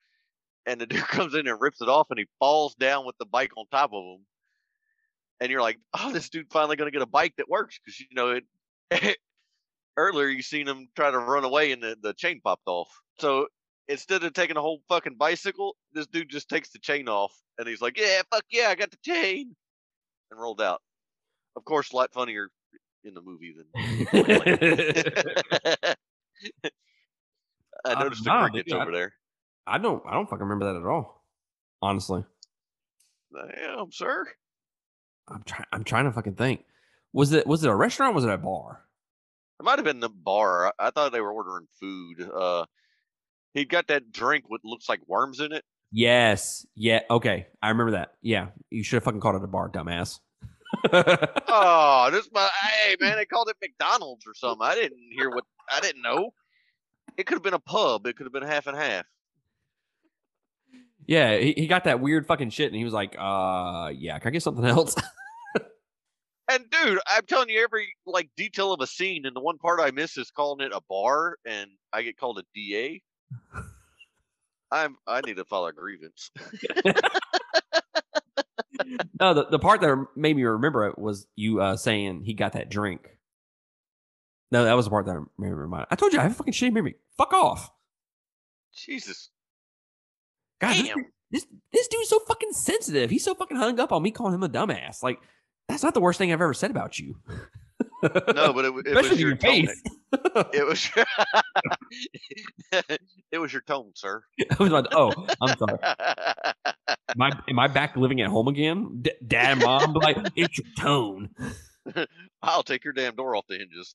and 0.67 0.79
the 0.79 0.85
dude 0.85 1.01
comes 1.07 1.33
in 1.33 1.47
and 1.47 1.59
rips 1.59 1.81
it 1.81 1.89
off, 1.89 2.07
and 2.11 2.19
he 2.19 2.27
falls 2.37 2.75
down 2.75 3.07
with 3.07 3.17
the 3.17 3.25
bike 3.25 3.51
on 3.57 3.65
top 3.71 3.93
of 3.93 4.03
him, 4.03 4.25
and 5.39 5.49
you're 5.49 5.61
like, 5.61 5.79
oh, 5.99 6.11
this 6.11 6.29
dude 6.29 6.51
finally 6.51 6.75
gonna 6.75 6.91
get 6.91 7.01
a 7.01 7.07
bike 7.07 7.33
that 7.37 7.49
works 7.49 7.79
because 7.83 7.99
you 7.99 8.05
know 8.13 8.39
it. 8.91 9.17
earlier 9.97 10.27
you 10.27 10.41
seen 10.41 10.67
him 10.67 10.87
try 10.95 11.11
to 11.11 11.17
run 11.17 11.43
away 11.43 11.71
and 11.71 11.81
the, 11.81 11.97
the 12.01 12.13
chain 12.13 12.39
popped 12.41 12.67
off. 12.67 12.87
So 13.19 13.47
instead 13.87 14.23
of 14.23 14.33
taking 14.33 14.55
a 14.55 14.61
whole 14.61 14.81
fucking 14.87 15.15
bicycle, 15.15 15.75
this 15.91 16.07
dude 16.07 16.29
just 16.29 16.47
takes 16.47 16.69
the 16.69 16.79
chain 16.79 17.09
off 17.09 17.33
and 17.57 17.67
he's 17.67 17.81
like, 17.81 17.99
Yeah, 17.99 18.21
fuck 18.31 18.45
yeah, 18.49 18.67
I 18.69 18.75
got 18.75 18.91
the 18.91 18.97
chain 19.03 19.55
and 20.31 20.39
rolled 20.39 20.61
out. 20.61 20.81
Of 21.55 21.65
course, 21.65 21.91
a 21.91 21.95
lot 21.95 22.13
funnier 22.13 22.49
in 23.03 23.15
the 23.15 23.21
movie 23.21 23.55
than 23.57 23.65
I 27.85 28.03
noticed 28.03 28.25
nah, 28.25 28.43
the 28.43 28.49
crickets 28.51 28.73
over 28.73 28.91
there. 28.91 29.13
I 29.67 29.77
don't. 29.77 30.01
I 30.07 30.13
don't 30.13 30.29
fucking 30.29 30.43
remember 30.45 30.65
that 30.71 30.79
at 30.79 30.85
all. 30.87 31.23
Honestly, 31.81 32.23
Damn, 33.33 33.91
sir. 33.91 34.25
I'm 35.27 35.43
trying. 35.43 35.65
I'm 35.71 35.83
trying 35.83 36.05
to 36.05 36.11
fucking 36.11 36.35
think. 36.35 36.63
Was 37.13 37.33
it 37.33 37.45
was 37.45 37.63
it 37.63 37.69
a 37.69 37.75
restaurant? 37.75 38.13
or 38.13 38.15
Was 38.15 38.23
it 38.23 38.29
a 38.31 38.37
bar? 38.37 38.83
It 39.59 39.63
might 39.63 39.77
have 39.77 39.85
been 39.85 39.99
the 39.99 40.09
bar. 40.09 40.67
I, 40.67 40.87
I 40.87 40.91
thought 40.91 41.11
they 41.11 41.21
were 41.21 41.31
ordering 41.33 41.67
food. 41.79 42.29
Uh 42.33 42.65
he 43.53 43.65
got 43.65 43.87
that 43.87 44.11
drink 44.11 44.45
with 44.49 44.61
looks 44.63 44.87
like 44.87 45.01
worms 45.07 45.39
in 45.39 45.51
it. 45.51 45.63
Yes. 45.91 46.65
Yeah. 46.75 47.01
Okay. 47.09 47.47
I 47.61 47.69
remember 47.69 47.91
that. 47.93 48.13
Yeah. 48.21 48.47
You 48.69 48.83
should 48.83 48.97
have 48.97 49.03
fucking 49.03 49.19
called 49.19 49.35
it 49.35 49.43
a 49.43 49.47
bar, 49.47 49.69
dumbass. 49.69 50.19
Oh, 51.49 52.09
this 52.11 52.29
my 52.33 52.49
hey 52.61 52.95
man, 52.99 53.17
they 53.17 53.25
called 53.25 53.49
it 53.49 53.55
McDonald's 53.61 54.25
or 54.27 54.33
something. 54.33 54.65
I 54.67 54.75
didn't 54.75 54.99
hear 55.17 55.29
what 55.29 55.43
I 55.71 55.79
didn't 55.79 56.01
know. 56.01 56.31
It 57.17 57.25
could 57.25 57.35
have 57.35 57.43
been 57.43 57.53
a 57.53 57.59
pub. 57.59 58.05
It 58.05 58.15
could 58.15 58.25
have 58.25 58.33
been 58.33 58.43
half 58.43 58.67
and 58.67 58.77
half. 58.77 59.05
Yeah. 61.07 61.37
He, 61.37 61.53
he 61.53 61.67
got 61.67 61.85
that 61.85 61.99
weird 61.99 62.27
fucking 62.27 62.51
shit, 62.51 62.67
and 62.67 62.75
he 62.75 62.83
was 62.83 62.93
like, 62.93 63.15
"Uh, 63.17 63.91
yeah. 63.95 64.19
Can 64.19 64.29
I 64.29 64.31
get 64.31 64.43
something 64.43 64.65
else?" 64.65 64.95
And 66.49 66.63
dude, 66.69 66.99
I'm 67.05 67.25
telling 67.25 67.49
you, 67.49 67.61
every 67.61 67.93
like 68.05 68.29
detail 68.37 68.71
of 68.71 68.79
a 68.79 68.87
scene, 68.87 69.25
and 69.25 69.35
the 69.35 69.41
one 69.41 69.57
part 69.57 69.81
I 69.81 69.91
miss 69.91 70.17
is 70.17 70.31
calling 70.31 70.65
it 70.65 70.71
a 70.73 70.79
bar, 70.89 71.37
and 71.45 71.69
I 71.91 72.03
get 72.03 72.17
called 72.17 72.39
a 72.39 72.43
DA. 72.55 73.01
I'm 74.71 74.95
I 75.05 75.21
need 75.21 75.37
to 75.37 75.45
file 75.45 75.65
a 75.65 75.73
grievance. 75.73 76.31
no, 79.19 79.33
the, 79.33 79.47
the 79.51 79.59
part 79.59 79.81
that 79.81 80.07
made 80.15 80.37
me 80.37 80.43
remember 80.43 80.87
it 80.87 80.97
was 80.97 81.27
you 81.35 81.61
uh, 81.61 81.75
saying 81.75 82.23
he 82.23 82.33
got 82.33 82.53
that 82.53 82.69
drink. 82.69 83.09
No, 84.49 84.63
that 84.63 84.73
was 84.73 84.85
the 84.85 84.91
part 84.91 85.05
that 85.07 85.19
made 85.37 85.49
me 85.49 85.53
remind. 85.53 85.87
I 85.91 85.95
told 85.95 86.13
you 86.13 86.19
I 86.19 86.23
have 86.23 86.31
a 86.31 86.35
fucking 86.35 86.53
shitty 86.53 86.71
memory. 86.71 86.95
Fuck 87.17 87.33
off. 87.33 87.69
Jesus, 88.73 89.31
God, 90.59 90.75
this, 90.75 90.87
damn. 90.87 91.05
this 91.31 91.47
this 91.71 91.87
dude's 91.87 92.09
so 92.09 92.19
fucking 92.19 92.51
sensitive. 92.53 93.09
He's 93.09 93.23
so 93.23 93.35
fucking 93.35 93.57
hung 93.57 93.79
up 93.79 93.91
on 93.91 94.01
me 94.01 94.11
calling 94.11 94.33
him 94.33 94.43
a 94.43 94.49
dumbass. 94.49 95.03
Like 95.03 95.19
that's 95.67 95.83
not 95.83 95.93
the 95.93 96.01
worst 96.01 96.17
thing 96.17 96.31
I've 96.31 96.41
ever 96.41 96.53
said 96.53 96.71
about 96.71 96.97
you. 96.99 97.15
No, 98.03 98.53
but 98.53 98.65
it, 98.65 98.73
it 98.85 98.87
especially 98.87 99.09
was 99.09 99.19
your, 99.19 99.29
your 99.29 99.37
tone. 99.37 99.67
It 100.53 100.65
was 100.65 100.89
it 103.31 103.37
was 103.39 103.51
your 103.51 103.61
tone, 103.63 103.91
sir. 103.93 104.23
I 104.59 104.63
was 104.63 104.71
like, 104.71 104.85
oh, 104.91 105.11
I'm 105.41 105.57
sorry. 105.57 105.77
Am 107.09 107.21
I, 107.21 107.31
am 107.49 107.59
I 107.59 107.67
back 107.67 107.95
living 107.95 108.21
at 108.21 108.29
home 108.29 108.47
again? 108.47 108.99
D- 109.01 109.11
Dad 109.25 109.53
and 109.53 109.61
mom 109.61 109.93
be 109.93 109.99
like, 109.99 110.17
it's 110.35 110.57
your 110.57 110.67
tone. 110.77 111.29
I'll 112.41 112.63
take 112.63 112.83
your 112.83 112.93
damn 112.93 113.15
door 113.15 113.35
off 113.35 113.45
the 113.47 113.57
hinges. 113.57 113.93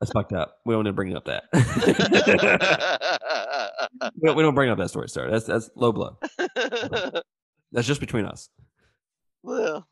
That's 0.00 0.12
fucked 0.12 0.32
up. 0.32 0.58
We 0.64 0.74
don't 0.74 0.84
need 0.84 0.90
to 0.90 0.94
bring 0.94 1.16
up 1.16 1.26
that. 1.26 1.44
we, 4.20 4.26
don't, 4.26 4.36
we 4.36 4.42
don't 4.42 4.54
bring 4.54 4.70
up 4.70 4.78
that 4.78 4.88
story, 4.88 5.08
sir. 5.08 5.30
That's 5.30 5.46
that's 5.46 5.70
low 5.74 5.92
blow. 5.92 6.18
That's 7.72 7.86
just 7.86 8.00
between 8.00 8.24
us. 8.24 8.48
well, 9.42 9.86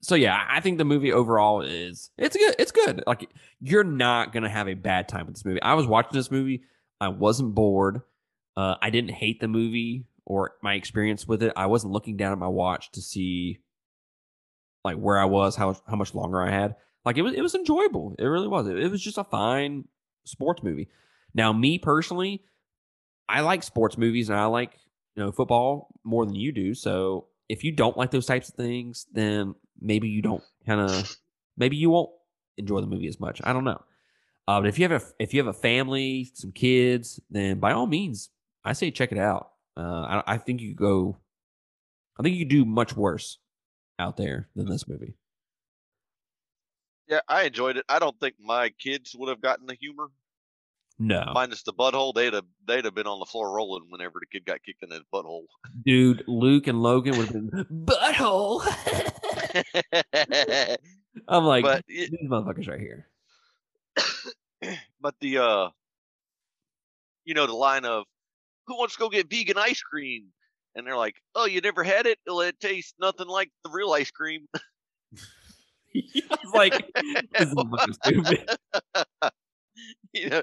So 0.00 0.14
yeah, 0.14 0.44
I 0.48 0.60
think 0.60 0.78
the 0.78 0.84
movie 0.84 1.12
overall 1.12 1.62
is 1.62 2.10
it's 2.18 2.36
good. 2.36 2.54
It's 2.58 2.72
good. 2.72 3.02
Like 3.06 3.28
you're 3.60 3.84
not 3.84 4.32
gonna 4.32 4.48
have 4.48 4.68
a 4.68 4.74
bad 4.74 5.08
time 5.08 5.26
with 5.26 5.36
this 5.36 5.44
movie. 5.44 5.62
I 5.62 5.74
was 5.74 5.86
watching 5.86 6.12
this 6.12 6.30
movie. 6.30 6.62
I 7.00 7.08
wasn't 7.08 7.54
bored. 7.54 8.02
Uh, 8.56 8.74
I 8.82 8.90
didn't 8.90 9.10
hate 9.10 9.40
the 9.40 9.48
movie 9.48 10.04
or 10.24 10.52
my 10.62 10.74
experience 10.74 11.26
with 11.26 11.42
it. 11.42 11.52
I 11.56 11.66
wasn't 11.66 11.92
looking 11.92 12.16
down 12.16 12.32
at 12.32 12.38
my 12.38 12.48
watch 12.48 12.90
to 12.92 13.00
see 13.00 13.58
like 14.84 14.96
where 14.96 15.18
I 15.18 15.24
was, 15.24 15.56
how 15.56 15.76
how 15.86 15.96
much 15.96 16.14
longer 16.14 16.40
I 16.40 16.50
had. 16.50 16.76
Like 17.04 17.16
it 17.16 17.22
was 17.22 17.34
it 17.34 17.42
was 17.42 17.54
enjoyable. 17.54 18.14
It 18.18 18.24
really 18.24 18.48
was. 18.48 18.66
It, 18.66 18.78
it 18.78 18.90
was 18.90 19.02
just 19.02 19.18
a 19.18 19.24
fine 19.24 19.84
sports 20.24 20.62
movie. 20.62 20.88
Now, 21.34 21.52
me 21.52 21.78
personally, 21.78 22.44
I 23.28 23.40
like 23.40 23.62
sports 23.62 23.96
movies 23.96 24.28
and 24.28 24.38
I 24.38 24.46
like 24.46 24.72
you 25.14 25.22
know 25.22 25.32
football 25.32 25.94
more 26.04 26.26
than 26.26 26.34
you 26.34 26.52
do. 26.52 26.74
So 26.74 27.26
if 27.48 27.64
you 27.64 27.72
don't 27.72 27.96
like 27.96 28.10
those 28.10 28.26
types 28.26 28.48
of 28.48 28.54
things, 28.54 29.06
then 29.12 29.54
maybe 29.80 30.08
you 30.08 30.22
don't 30.22 30.42
kind 30.66 30.80
of 30.80 31.16
maybe 31.56 31.76
you 31.76 31.90
won't 31.90 32.10
enjoy 32.56 32.80
the 32.80 32.86
movie 32.86 33.08
as 33.08 33.20
much. 33.20 33.40
I 33.44 33.52
don't 33.52 33.64
know. 33.64 33.82
Uh, 34.48 34.60
but 34.60 34.68
if 34.68 34.78
you 34.78 34.88
have 34.88 35.02
a 35.02 35.06
if 35.18 35.32
you 35.32 35.40
have 35.40 35.46
a 35.46 35.58
family, 35.58 36.30
some 36.34 36.52
kids, 36.52 37.20
then 37.30 37.60
by 37.60 37.72
all 37.72 37.86
means, 37.86 38.30
I 38.64 38.72
say 38.72 38.90
check 38.90 39.12
it 39.12 39.18
out. 39.18 39.50
Uh, 39.76 40.22
I, 40.26 40.34
I 40.34 40.38
think 40.38 40.60
you 40.60 40.74
go. 40.74 41.18
I 42.18 42.22
think 42.22 42.36
you 42.36 42.44
do 42.44 42.64
much 42.64 42.96
worse 42.96 43.38
out 44.00 44.16
there 44.16 44.48
than 44.56 44.66
this 44.66 44.88
movie. 44.88 45.14
yeah, 47.08 47.20
I 47.28 47.44
enjoyed 47.44 47.76
it. 47.76 47.84
I 47.88 47.98
don't 47.98 48.18
think 48.18 48.34
my 48.40 48.70
kids 48.70 49.14
would 49.16 49.28
have 49.28 49.40
gotten 49.40 49.66
the 49.66 49.74
humor. 49.74 50.08
No, 51.02 51.30
Minus 51.32 51.62
the 51.62 51.72
butthole, 51.72 52.12
they'd 52.14 52.34
have 52.34 52.44
they'd 52.66 52.84
have 52.84 52.94
been 52.94 53.06
on 53.06 53.20
the 53.20 53.24
floor 53.24 53.50
rolling 53.50 53.86
whenever 53.88 54.20
the 54.20 54.26
kid 54.26 54.44
got 54.44 54.62
kicked 54.62 54.82
in 54.82 54.90
his 54.90 55.00
butthole. 55.12 55.44
dude, 55.86 56.22
Luke 56.26 56.66
and 56.66 56.82
Logan 56.82 57.16
would 57.16 57.28
have 57.28 57.50
been 57.50 57.64
butthole. 57.86 58.60
I'm 61.28 61.44
like 61.44 61.64
but 61.64 61.84
y- 61.88 62.08
these 62.10 62.28
motherfuckers 62.28 62.68
right 62.68 62.80
here. 62.80 63.06
but 65.00 65.14
the 65.20 65.38
uh, 65.38 65.68
you 67.24 67.32
know 67.34 67.46
the 67.46 67.54
line 67.54 67.84
of 67.86 68.04
who 68.66 68.76
wants 68.76 68.94
to 68.94 69.00
go 69.00 69.08
get 69.08 69.30
vegan 69.30 69.56
ice 69.56 69.80
cream, 69.80 70.26
and 70.74 70.86
they're 70.86 70.96
like, 70.96 71.16
oh, 71.34 71.46
you 71.46 71.60
never 71.60 71.82
had 71.82 72.06
it? 72.06 72.18
Well, 72.26 72.40
it 72.40 72.60
tastes 72.60 72.94
nothing 73.00 73.28
like 73.28 73.50
the 73.64 73.70
real 73.70 73.92
ice 73.92 74.10
cream. 74.10 74.46
I 75.96 76.36
was 76.44 76.54
like, 76.54 76.84
this 77.38 77.48
is 77.48 77.98
stupid. 78.02 78.48
you 80.12 80.28
know, 80.28 80.42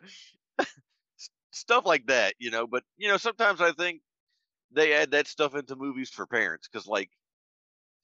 stuff 1.52 1.86
like 1.86 2.08
that. 2.08 2.34
You 2.40 2.52
know, 2.52 2.68
but 2.68 2.84
you 2.98 3.08
know 3.08 3.18
sometimes 3.18 3.62
I 3.62 3.72
think 3.72 4.02
they 4.72 4.94
add 4.94 5.12
that 5.12 5.28
stuff 5.28 5.56
into 5.56 5.76
movies 5.76 6.10
for 6.10 6.26
parents 6.26 6.68
because 6.68 6.88
like 6.88 7.10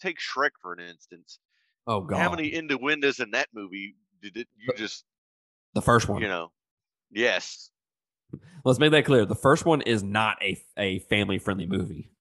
take 0.02 0.18
Shrek 0.20 0.52
for 0.62 0.74
an 0.74 0.80
instance. 0.80 1.40
Oh 1.86 2.02
god, 2.02 2.20
How 2.20 2.30
many 2.30 2.54
innuendos 2.54 3.20
in 3.20 3.32
that 3.32 3.50
movie 3.54 3.96
did 4.22 4.38
it? 4.38 4.48
You 4.58 4.74
just 4.78 5.04
the 5.74 5.82
first 5.82 6.08
one. 6.08 6.22
you 6.22 6.30
know, 6.30 6.52
yes, 7.12 7.72
Let's 8.64 8.80
make 8.80 8.92
that 8.92 9.06
clear. 9.06 9.26
The 9.26 9.36
first 9.36 9.66
one 9.66 9.82
is 9.82 10.04
not 10.04 10.42
a 10.42 10.62
a 10.78 11.00
family 11.00 11.38
friendly 11.38 11.66
movie. 11.66 12.12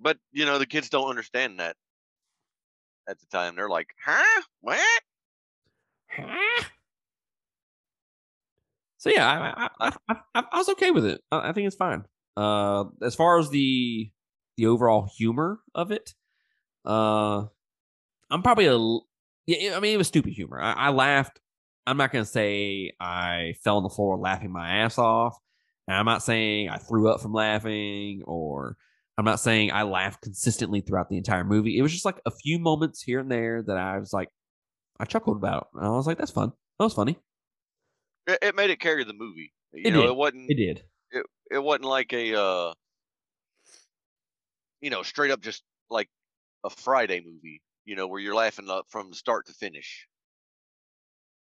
But 0.00 0.18
you 0.32 0.44
know 0.44 0.58
the 0.58 0.66
kids 0.66 0.88
don't 0.88 1.08
understand 1.08 1.60
that 1.60 1.76
at 3.08 3.18
the 3.20 3.26
time. 3.26 3.56
They're 3.56 3.68
like, 3.68 3.88
huh, 4.04 4.42
what? 4.60 5.02
So 8.98 9.10
yeah, 9.10 9.28
I 9.28 9.68
I, 9.78 9.92
I, 10.08 10.16
I, 10.34 10.44
I 10.52 10.58
was 10.58 10.68
okay 10.70 10.90
with 10.90 11.04
it. 11.04 11.20
I, 11.30 11.50
I 11.50 11.52
think 11.52 11.66
it's 11.66 11.76
fine. 11.76 12.04
Uh, 12.36 12.84
as 13.02 13.14
far 13.14 13.38
as 13.38 13.50
the 13.50 14.10
the 14.56 14.66
overall 14.66 15.08
humor 15.16 15.60
of 15.74 15.92
it, 15.92 16.14
uh, 16.84 17.44
I'm 18.30 18.42
probably 18.42 18.66
a 18.66 18.78
yeah. 19.46 19.76
I 19.76 19.80
mean, 19.80 19.94
it 19.94 19.98
was 19.98 20.08
stupid 20.08 20.32
humor. 20.32 20.60
I, 20.60 20.72
I 20.72 20.88
laughed. 20.88 21.40
I'm 21.86 21.96
not 21.96 22.10
gonna 22.10 22.24
say 22.24 22.92
I 22.98 23.54
fell 23.62 23.76
on 23.76 23.84
the 23.84 23.90
floor 23.90 24.18
laughing 24.18 24.50
my 24.50 24.78
ass 24.78 24.98
off, 24.98 25.38
and 25.86 25.96
I'm 25.96 26.06
not 26.06 26.24
saying 26.24 26.68
I 26.68 26.78
threw 26.78 27.08
up 27.08 27.20
from 27.20 27.32
laughing 27.32 28.22
or 28.24 28.76
I'm 29.18 29.24
not 29.24 29.40
saying 29.40 29.72
I 29.72 29.82
laughed 29.84 30.22
consistently 30.22 30.82
throughout 30.82 31.08
the 31.08 31.16
entire 31.16 31.44
movie. 31.44 31.78
It 31.78 31.82
was 31.82 31.92
just 31.92 32.04
like 32.04 32.20
a 32.26 32.30
few 32.30 32.58
moments 32.58 33.02
here 33.02 33.20
and 33.20 33.30
there 33.30 33.62
that 33.62 33.76
I 33.76 33.98
was 33.98 34.12
like, 34.12 34.28
I 35.00 35.04
chuckled 35.06 35.38
about. 35.38 35.68
And 35.74 35.86
I 35.86 35.90
was 35.90 36.06
like, 36.06 36.18
that's 36.18 36.30
fun. 36.30 36.52
That 36.78 36.84
was 36.84 36.94
funny. 36.94 37.18
It, 38.26 38.38
it 38.42 38.54
made 38.54 38.70
it 38.70 38.80
carry 38.80 39.04
the 39.04 39.14
movie. 39.14 39.52
You 39.72 39.88
It 39.88 39.90
know, 39.92 40.02
did. 40.02 40.10
it 40.10 40.16
wasn't. 40.16 40.50
It 40.50 40.54
did. 40.56 40.82
It, 41.12 41.26
it 41.50 41.58
wasn't 41.62 41.86
like 41.86 42.12
a, 42.12 42.38
uh, 42.38 42.74
you 44.80 44.90
know, 44.90 45.02
straight 45.02 45.30
up 45.30 45.40
just 45.40 45.62
like 45.88 46.08
a 46.64 46.70
Friday 46.70 47.22
movie. 47.24 47.62
You 47.84 47.96
know, 47.96 48.08
where 48.08 48.20
you're 48.20 48.34
laughing 48.34 48.68
up 48.68 48.86
from 48.90 49.12
start 49.14 49.46
to 49.46 49.52
finish. 49.54 50.08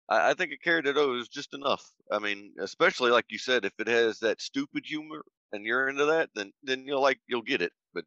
I, 0.10 0.32
I 0.32 0.34
think 0.34 0.52
it 0.52 0.63
carried 0.63 0.88
it 0.88 0.97
over 0.97 1.21
just 1.30 1.54
enough. 1.54 1.86
I 2.12 2.19
mean, 2.19 2.54
especially 2.60 3.12
like 3.12 3.26
you 3.30 3.38
said, 3.38 3.65
if 3.65 3.74
it 3.80 3.88
has 3.88 4.19
that 4.19 4.41
stupid 4.41 4.86
humor 4.86 5.24
and 5.51 5.65
you're 5.65 5.87
into 5.89 6.05
that, 6.05 6.29
then 6.35 6.51
then 6.63 6.85
you'll 6.85 7.01
like 7.01 7.19
you'll 7.27 7.41
get 7.41 7.61
it. 7.61 7.71
But 7.93 8.05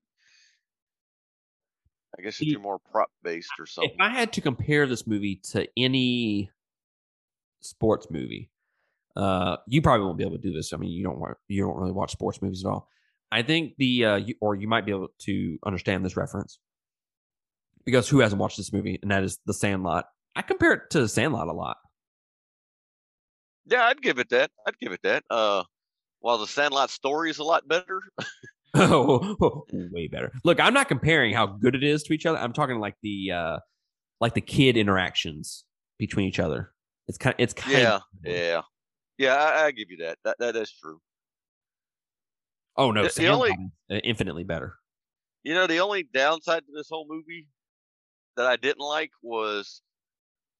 I 2.18 2.22
guess 2.22 2.40
if 2.40 2.48
you're 2.48 2.60
more 2.60 2.78
prop 2.90 3.10
based 3.22 3.50
or 3.58 3.66
something, 3.66 3.90
If 3.92 4.00
I 4.00 4.10
had 4.10 4.32
to 4.34 4.40
compare 4.40 4.86
this 4.86 5.06
movie 5.06 5.40
to 5.52 5.66
any 5.76 6.50
sports 7.60 8.06
movie, 8.10 8.50
uh, 9.16 9.56
you 9.66 9.82
probably 9.82 10.06
won't 10.06 10.18
be 10.18 10.24
able 10.24 10.36
to 10.36 10.42
do 10.42 10.52
this. 10.52 10.72
I 10.72 10.76
mean, 10.76 10.90
you 10.90 11.02
don't 11.04 11.18
wa- 11.18 11.34
you 11.48 11.62
don't 11.62 11.76
really 11.76 11.92
watch 11.92 12.12
sports 12.12 12.40
movies 12.40 12.64
at 12.64 12.68
all. 12.70 12.88
I 13.32 13.42
think 13.42 13.74
the 13.78 14.04
uh, 14.04 14.16
you, 14.16 14.34
or 14.40 14.54
you 14.54 14.68
might 14.68 14.86
be 14.86 14.92
able 14.92 15.08
to 15.22 15.58
understand 15.66 16.04
this 16.04 16.16
reference 16.16 16.58
because 17.84 18.08
who 18.08 18.20
hasn't 18.20 18.40
watched 18.40 18.56
this 18.58 18.72
movie? 18.72 18.98
And 19.02 19.10
that 19.10 19.24
is 19.24 19.38
The 19.46 19.54
Sandlot. 19.54 20.06
I 20.36 20.42
compare 20.42 20.72
it 20.72 20.90
to 20.90 21.00
The 21.00 21.08
Sandlot 21.08 21.48
a 21.48 21.52
lot. 21.52 21.76
yeah, 23.66 23.84
I'd 23.86 24.02
give 24.02 24.18
it 24.18 24.28
that. 24.30 24.50
I'd 24.66 24.78
give 24.78 24.92
it 24.92 25.00
that. 25.02 25.24
Uh, 25.30 25.64
while 26.24 26.38
the 26.38 26.46
Sandlot 26.46 26.88
story 26.88 27.28
is 27.28 27.38
a 27.38 27.44
lot 27.44 27.68
better, 27.68 28.00
oh, 28.74 29.66
way 29.92 30.08
better. 30.08 30.32
Look, 30.42 30.58
I'm 30.58 30.72
not 30.72 30.88
comparing 30.88 31.34
how 31.34 31.46
good 31.46 31.74
it 31.74 31.84
is 31.84 32.02
to 32.04 32.14
each 32.14 32.24
other. 32.24 32.38
I'm 32.38 32.54
talking 32.54 32.78
like 32.80 32.94
the 33.02 33.30
uh, 33.30 33.58
like 34.22 34.32
the 34.32 34.40
kid 34.40 34.78
interactions 34.78 35.64
between 35.98 36.26
each 36.26 36.40
other. 36.40 36.72
It's 37.08 37.18
kind. 37.18 37.34
It's 37.36 37.52
kind. 37.52 37.76
yeah, 37.76 37.96
of, 37.96 38.02
yeah, 38.24 38.62
yeah. 39.18 39.34
I, 39.34 39.66
I 39.66 39.70
give 39.72 39.90
you 39.90 39.98
that. 39.98 40.16
That 40.24 40.38
that 40.38 40.56
is 40.56 40.72
true. 40.72 40.98
Oh 42.78 42.90
no, 42.90 43.06
The- 43.06 43.20
the 43.20 43.28
only- 43.28 43.52
uh, 43.90 43.96
infinitely 43.96 44.44
better. 44.44 44.76
You 45.42 45.52
know, 45.52 45.66
the 45.66 45.80
only 45.80 46.04
downside 46.04 46.60
to 46.60 46.72
this 46.74 46.88
whole 46.88 47.06
movie 47.06 47.48
that 48.38 48.46
I 48.46 48.56
didn't 48.56 48.80
like 48.80 49.10
was 49.22 49.82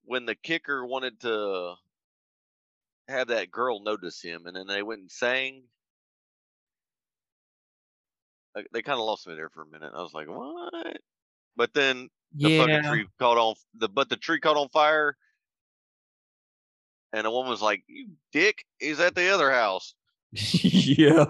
when 0.03 0.27
the 0.27 0.35
kicker 0.35 0.85
wanted 0.85 1.19
to 1.21 1.73
have 3.07 3.27
that 3.27 3.51
girl 3.51 3.81
notice 3.81 4.21
him, 4.21 4.45
and 4.45 4.55
then 4.55 4.67
they 4.67 4.81
went 4.83 5.01
and 5.01 5.11
sang. 5.11 5.63
Like, 8.55 8.67
They 8.71 8.81
kind 8.81 8.99
of 8.99 9.05
lost 9.05 9.27
me 9.27 9.35
there 9.35 9.49
for 9.49 9.63
a 9.63 9.67
minute. 9.67 9.91
I 9.93 10.01
was 10.01 10.13
like, 10.13 10.27
"What?" 10.27 10.97
But 11.55 11.73
then 11.73 12.09
the 12.33 12.57
fucking 12.57 12.83
tree 12.83 13.07
caught 13.19 13.37
on 13.37 13.55
the 13.75 13.89
but 13.89 14.09
the 14.09 14.17
tree 14.17 14.39
caught 14.39 14.57
on 14.57 14.69
fire, 14.69 15.17
and 17.13 17.25
the 17.25 17.31
woman 17.31 17.49
was 17.49 17.61
like, 17.61 17.83
"You 17.87 18.09
dick, 18.31 18.65
he's 18.79 18.99
at 18.99 19.15
the 19.15 19.33
other 19.33 19.51
house." 19.51 19.93
yeah. 20.31 21.25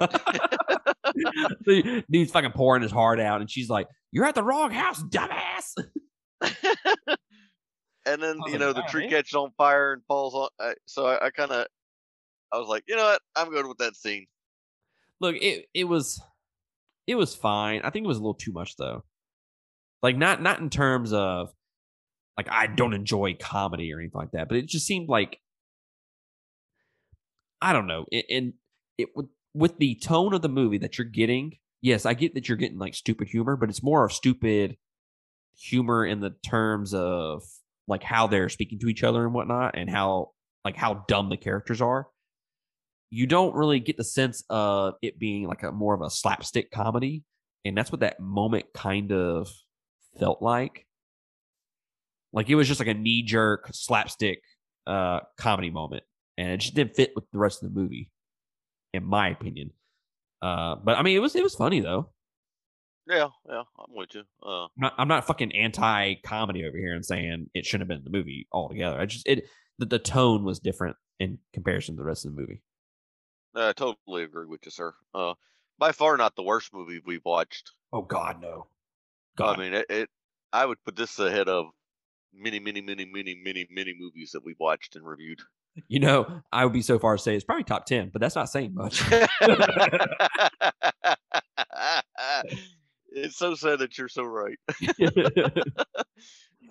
The 1.61 2.03
Dude's 2.09 2.31
fucking 2.31 2.51
pouring 2.51 2.81
his 2.81 2.91
heart 2.91 3.19
out, 3.19 3.41
and 3.41 3.49
she's 3.49 3.69
like, 3.69 3.87
"You're 4.11 4.25
at 4.25 4.35
the 4.35 4.43
wrong 4.43 4.71
house, 4.71 5.01
dumbass." 5.03 5.75
and 8.05 8.21
then 8.21 8.39
was 8.39 8.53
you 8.53 8.59
know 8.59 8.73
the 8.73 8.83
tree 8.83 9.03
man." 9.03 9.11
catches 9.11 9.33
on 9.33 9.51
fire 9.57 9.93
and 9.93 10.03
falls 10.07 10.33
on. 10.33 10.49
I, 10.59 10.73
so 10.85 11.05
I, 11.05 11.27
I 11.27 11.29
kind 11.31 11.51
of, 11.51 11.67
I 12.51 12.57
was 12.57 12.67
like, 12.67 12.83
you 12.87 12.95
know 12.95 13.03
what, 13.03 13.21
I'm 13.35 13.51
good 13.51 13.65
with 13.67 13.77
that 13.79 13.95
scene. 13.95 14.27
Look, 15.21 15.35
it 15.35 15.65
it 15.73 15.85
was 15.85 16.21
it 17.07 17.15
was 17.15 17.35
fine. 17.35 17.81
I 17.83 17.89
think 17.89 18.05
it 18.05 18.07
was 18.07 18.17
a 18.17 18.21
little 18.21 18.33
too 18.33 18.51
much 18.51 18.75
though. 18.77 19.03
Like 20.01 20.17
not 20.17 20.41
not 20.41 20.59
in 20.59 20.69
terms 20.69 21.13
of 21.13 21.51
like 22.37 22.47
I 22.49 22.67
don't 22.67 22.93
enjoy 22.93 23.35
comedy 23.39 23.93
or 23.93 23.99
anything 23.99 24.19
like 24.19 24.31
that, 24.31 24.47
but 24.47 24.57
it 24.57 24.67
just 24.67 24.85
seemed 24.85 25.09
like 25.09 25.39
I 27.61 27.73
don't 27.73 27.87
know. 27.87 28.05
And 28.29 28.53
it 28.97 29.09
with 29.15 29.27
with 29.53 29.77
the 29.77 29.95
tone 29.95 30.33
of 30.33 30.41
the 30.41 30.49
movie 30.49 30.77
that 30.79 30.97
you're 30.97 31.05
getting. 31.05 31.57
Yes, 31.81 32.05
I 32.05 32.13
get 32.13 32.33
that 32.33 32.49
you're 32.49 32.57
getting 32.57 32.79
like 32.79 32.95
stupid 32.95 33.27
humor, 33.29 33.55
but 33.55 33.69
it's 33.69 33.83
more 33.83 34.05
of 34.05 34.11
stupid 34.11 34.77
humor 35.55 36.05
in 36.05 36.19
the 36.19 36.31
terms 36.45 36.93
of 36.93 37.43
like 37.87 38.03
how 38.03 38.27
they're 38.27 38.49
speaking 38.49 38.79
to 38.79 38.87
each 38.87 39.03
other 39.03 39.23
and 39.23 39.33
whatnot, 39.33 39.77
and 39.77 39.89
how 39.89 40.31
like 40.63 40.75
how 40.75 41.05
dumb 41.07 41.29
the 41.29 41.37
characters 41.37 41.81
are. 41.81 42.07
You 43.11 43.27
don't 43.27 43.55
really 43.55 43.79
get 43.79 43.97
the 43.97 44.03
sense 44.03 44.43
of 44.49 44.95
it 45.01 45.19
being 45.19 45.47
like 45.47 45.63
a 45.63 45.71
more 45.71 45.93
of 45.93 46.01
a 46.01 46.09
slapstick 46.09 46.71
comedy, 46.71 47.23
and 47.63 47.77
that's 47.77 47.91
what 47.91 48.01
that 48.01 48.19
moment 48.19 48.65
kind 48.73 49.11
of 49.11 49.49
felt 50.19 50.41
like. 50.41 50.85
Like 52.33 52.49
it 52.49 52.55
was 52.55 52.67
just 52.67 52.79
like 52.79 52.89
a 52.89 52.93
knee 52.93 53.23
jerk 53.23 53.69
slapstick 53.71 54.39
uh 54.87 55.21
comedy 55.37 55.69
moment, 55.69 56.03
and 56.37 56.49
it 56.49 56.57
just 56.57 56.73
didn't 56.73 56.95
fit 56.95 57.11
with 57.15 57.25
the 57.31 57.39
rest 57.39 57.63
of 57.63 57.73
the 57.73 57.79
movie, 57.79 58.11
in 58.93 59.03
my 59.03 59.29
opinion. 59.29 59.71
Uh, 60.41 60.75
but 60.75 60.97
I 60.97 61.01
mean, 61.01 61.15
it 61.15 61.21
was 61.21 61.35
it 61.35 61.43
was 61.43 61.55
funny 61.55 61.79
though. 61.79 62.09
Yeah, 63.07 63.27
yeah, 63.47 63.63
I'm 63.79 63.95
with 63.95 64.15
you. 64.15 64.23
Uh, 64.43 64.63
I'm 64.63 64.69
not, 64.77 64.93
I'm 64.97 65.07
not 65.07 65.27
fucking 65.27 65.55
anti 65.55 66.15
comedy 66.25 66.65
over 66.65 66.77
here 66.77 66.93
and 66.93 67.05
saying 67.05 67.49
it 67.53 67.65
shouldn't 67.65 67.81
have 67.81 67.87
been 67.87 67.99
in 67.99 68.11
the 68.11 68.17
movie 68.17 68.47
altogether. 68.51 68.99
I 68.99 69.05
just 69.05 69.27
it 69.27 69.45
the, 69.77 69.85
the 69.85 69.99
tone 69.99 70.43
was 70.43 70.59
different 70.59 70.95
in 71.19 71.37
comparison 71.53 71.95
to 71.95 72.01
the 72.01 72.05
rest 72.05 72.25
of 72.25 72.35
the 72.35 72.41
movie. 72.41 72.61
I 73.55 73.73
totally 73.73 74.23
agree 74.23 74.47
with 74.47 74.65
you, 74.65 74.71
sir. 74.71 74.93
Uh, 75.13 75.35
by 75.77 75.91
far 75.91 76.17
not 76.17 76.35
the 76.35 76.43
worst 76.43 76.73
movie 76.73 76.99
we've 77.05 77.23
watched. 77.23 77.71
Oh 77.93 78.01
God, 78.01 78.41
no. 78.41 78.67
God. 79.37 79.57
I 79.57 79.61
mean, 79.61 79.73
it, 79.73 79.85
it. 79.89 80.09
I 80.51 80.65
would 80.65 80.83
put 80.83 80.95
this 80.95 81.19
ahead 81.19 81.47
of 81.47 81.67
many, 82.33 82.59
many, 82.59 82.81
many, 82.81 83.05
many, 83.05 83.35
many, 83.35 83.67
many 83.69 83.95
movies 83.97 84.31
that 84.31 84.43
we've 84.43 84.59
watched 84.59 84.95
and 84.95 85.05
reviewed. 85.05 85.41
you 85.87 85.99
know, 85.99 86.41
I 86.51 86.63
would 86.63 86.73
be 86.73 86.81
so 86.81 86.97
far 86.97 87.13
as 87.13 87.21
to 87.21 87.23
say 87.25 87.35
it's 87.35 87.45
probably 87.45 87.65
top 87.65 87.85
ten, 87.85 88.09
but 88.11 88.19
that's 88.19 88.35
not 88.35 88.49
saying 88.49 88.73
much. 88.73 89.03
it's 93.15 93.37
so 93.37 93.55
sad 93.55 93.79
that 93.79 93.97
you're 93.97 94.09
so 94.09 94.23
right. 94.23 94.57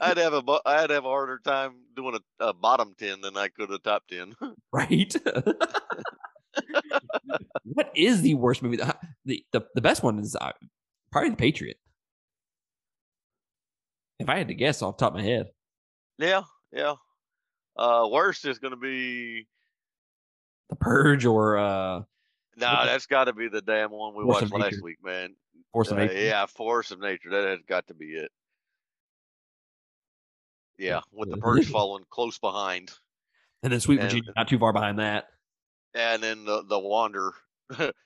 I'd 0.00 0.18
have 0.18 0.34
a 0.34 0.42
I'd 0.66 0.90
have 0.90 1.04
a 1.04 1.08
harder 1.08 1.40
time 1.44 1.74
doing 1.96 2.16
a, 2.16 2.44
a 2.44 2.52
bottom 2.52 2.94
ten 2.98 3.20
than 3.20 3.36
I 3.36 3.48
could 3.48 3.70
a 3.70 3.78
top 3.78 4.04
ten. 4.08 4.34
right? 4.72 5.14
what 7.64 7.90
is 7.94 8.22
the 8.22 8.34
worst 8.34 8.62
movie? 8.62 8.76
The, 8.76 8.96
the 9.24 9.44
the, 9.52 9.66
the 9.74 9.80
best 9.80 10.02
one 10.02 10.18
is 10.18 10.36
uh, 10.36 10.52
probably 11.10 11.30
The 11.30 11.36
Patriot. 11.36 11.78
If 14.18 14.28
I 14.28 14.38
had 14.38 14.48
to 14.48 14.54
guess 14.54 14.82
off 14.82 14.96
the 14.96 15.04
top 15.04 15.14
of 15.14 15.20
my 15.20 15.24
head, 15.24 15.46
yeah, 16.18 16.42
yeah. 16.72 16.94
Uh, 17.76 18.08
worst 18.10 18.44
is 18.44 18.58
going 18.58 18.70
to 18.70 18.76
be 18.76 19.46
The 20.70 20.76
Purge 20.76 21.24
or 21.24 21.58
uh, 21.58 22.02
nah. 22.56 22.84
That's 22.84 23.06
got 23.06 23.24
to 23.24 23.32
be 23.32 23.48
the 23.48 23.62
damn 23.62 23.90
one 23.90 24.14
we 24.14 24.24
watched 24.24 24.52
last 24.52 24.82
week, 24.82 24.98
man. 25.02 25.34
Force 25.74 25.90
of 25.90 25.98
Uh, 25.98 26.02
Nature. 26.06 26.14
yeah, 26.20 26.46
Force 26.46 26.90
of 26.92 27.00
Nature. 27.00 27.30
That 27.30 27.44
has 27.48 27.58
got 27.68 27.88
to 27.88 27.94
be 27.94 28.12
it. 28.14 28.30
Yeah, 30.78 31.00
with 31.12 31.30
the 31.30 31.36
purge 31.36 31.66
following 31.70 32.04
close 32.08 32.38
behind, 32.38 32.92
and 33.62 33.72
then 33.72 33.80
Sweet 33.80 33.98
and- 34.00 34.08
Virginia 34.08 34.32
not 34.36 34.48
too 34.48 34.58
far 34.58 34.72
behind 34.72 35.00
that. 35.00 35.26
and 35.92 36.22
then 36.22 36.44
the 36.44 36.62
the 36.64 36.78
Wander 36.78 37.32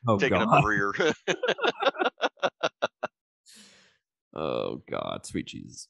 Oh 0.06 0.16
taking 0.18 0.38
God. 0.38 0.48
up 0.54 0.62
the 0.62 0.66
rear. 0.66 0.92
Oh 4.34 4.82
God, 4.88 5.26
sweet 5.26 5.46
Jesus. 5.46 5.88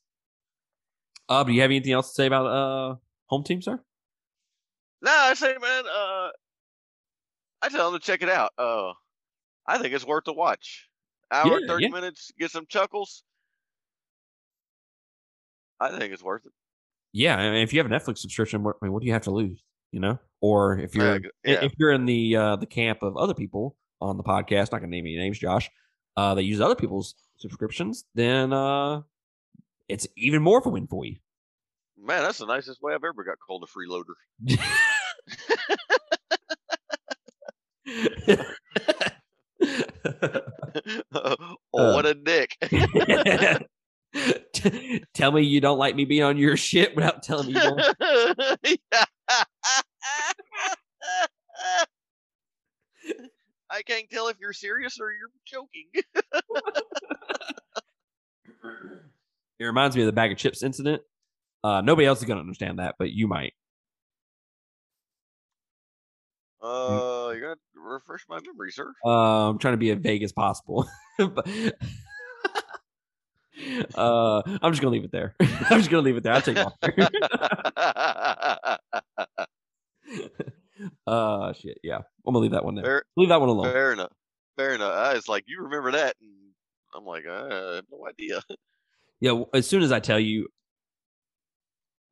Uh, 1.28 1.44
do 1.44 1.52
you 1.52 1.60
have 1.60 1.70
anything 1.70 1.92
else 1.92 2.08
to 2.08 2.14
say 2.14 2.26
about 2.26 2.46
uh 2.46 2.96
home 3.26 3.44
team, 3.44 3.60
sir? 3.60 3.78
No, 5.02 5.10
I 5.12 5.34
say, 5.34 5.54
man, 5.60 5.84
uh, 5.86 6.28
I 7.62 7.68
tell 7.68 7.90
them 7.90 8.00
to 8.00 8.04
check 8.06 8.22
it 8.22 8.28
out. 8.30 8.52
Uh, 8.56 8.92
I 9.66 9.78
think 9.78 9.92
it's 9.92 10.06
worth 10.06 10.26
a 10.28 10.32
watch. 10.32 10.87
Hour 11.30 11.60
Yeah, 11.60 11.66
thirty 11.66 11.84
yeah. 11.84 11.90
minutes, 11.90 12.32
get 12.38 12.50
some 12.50 12.66
chuckles. 12.68 13.22
I 15.80 15.96
think 15.96 16.12
it's 16.12 16.22
worth 16.22 16.46
it. 16.46 16.52
Yeah, 17.12 17.36
I 17.36 17.50
mean, 17.50 17.62
if 17.62 17.72
you 17.72 17.80
have 17.80 17.90
a 17.90 17.94
Netflix 17.94 18.18
subscription, 18.18 18.62
what, 18.62 18.76
I 18.80 18.86
mean, 18.86 18.92
what 18.92 19.00
do 19.00 19.06
you 19.06 19.12
have 19.12 19.22
to 19.22 19.30
lose? 19.30 19.62
You 19.92 20.00
know, 20.00 20.18
or 20.40 20.78
if 20.78 20.94
you're 20.94 21.20
yeah. 21.44 21.64
if 21.64 21.72
you're 21.78 21.92
in 21.92 22.04
the 22.04 22.36
uh, 22.36 22.56
the 22.56 22.66
camp 22.66 23.02
of 23.02 23.16
other 23.16 23.34
people 23.34 23.76
on 24.00 24.16
the 24.16 24.22
podcast, 24.22 24.72
not 24.72 24.80
gonna 24.80 24.88
name 24.88 25.06
any 25.06 25.16
names, 25.16 25.38
Josh, 25.38 25.70
uh, 26.16 26.34
that 26.34 26.44
use 26.44 26.60
other 26.60 26.74
people's 26.74 27.14
subscriptions, 27.38 28.04
then 28.14 28.52
uh, 28.52 29.00
it's 29.88 30.06
even 30.16 30.42
more 30.42 30.58
of 30.58 30.66
a 30.66 30.68
win 30.68 30.86
for 30.86 31.06
you. 31.06 31.16
Man, 31.96 32.22
that's 32.22 32.38
the 32.38 32.46
nicest 32.46 32.82
way 32.82 32.94
I've 32.94 33.04
ever 33.04 33.24
got 33.24 33.38
called 33.44 33.64
a 33.64 33.66
freeloader. 33.66 34.14
Uh, 41.78 41.92
what 41.92 42.06
um, 42.06 42.10
a 42.10 42.14
dick. 42.14 42.56
tell 45.14 45.30
me 45.30 45.42
you 45.42 45.60
don't 45.60 45.78
like 45.78 45.94
me 45.94 46.04
being 46.04 46.24
on 46.24 46.36
your 46.36 46.56
shit 46.56 46.96
without 46.96 47.22
telling 47.22 47.46
me 47.46 47.52
you 47.52 47.60
don't. 47.60 47.80
I 53.70 53.82
can't 53.82 54.10
tell 54.10 54.26
if 54.28 54.38
you're 54.40 54.52
serious 54.52 54.98
or 54.98 55.12
you're 55.12 55.30
joking. 55.46 55.86
it 59.60 59.64
reminds 59.64 59.94
me 59.94 60.02
of 60.02 60.06
the 60.06 60.12
bag 60.12 60.32
of 60.32 60.38
chips 60.38 60.64
incident. 60.64 61.02
Uh, 61.62 61.80
nobody 61.80 62.06
else 62.06 62.18
is 62.18 62.24
going 62.24 62.38
to 62.38 62.42
understand 62.42 62.78
that, 62.78 62.94
but 62.98 63.10
you 63.10 63.28
might. 63.28 63.52
Refresh 67.98 68.24
my 68.28 68.38
memory, 68.44 68.72
sir. 68.72 68.92
Uh, 69.04 69.50
I'm 69.50 69.58
trying 69.58 69.74
to 69.74 69.78
be 69.78 69.90
as 69.90 69.98
vague 69.98 70.22
as 70.22 70.32
possible. 70.32 70.88
but, 71.18 71.48
uh, 73.94 74.42
I'm 74.62 74.72
just 74.72 74.80
gonna 74.80 74.92
leave 74.92 75.04
it 75.04 75.12
there. 75.12 75.34
I'm 75.40 75.78
just 75.78 75.90
gonna 75.90 76.02
leave 76.02 76.16
it 76.16 76.22
there. 76.22 76.32
I'll 76.32 76.42
take 76.42 76.58
off. 76.58 76.74
uh, 81.06 81.52
shit. 81.54 81.78
Yeah, 81.82 81.96
I'm 81.96 82.02
gonna 82.24 82.38
leave 82.38 82.52
that 82.52 82.64
one 82.64 82.76
there. 82.76 82.84
fair, 82.84 83.02
Leave 83.16 83.28
that 83.30 83.40
one 83.40 83.48
alone. 83.48 83.72
fair 83.72 83.92
enough. 83.92 84.12
Fair 84.56 84.74
enough. 84.74 84.92
I 84.92 85.14
was 85.14 85.28
like, 85.28 85.44
you 85.46 85.62
remember 85.62 85.92
that? 85.92 86.16
And 86.20 86.30
I'm 86.94 87.04
like, 87.04 87.26
I 87.26 87.74
have 87.76 87.84
no 87.90 88.06
idea. 88.08 88.40
Yeah, 89.20 89.42
as 89.52 89.66
soon 89.66 89.82
as 89.82 89.90
I 89.92 90.00
tell 90.00 90.20
you, 90.20 90.48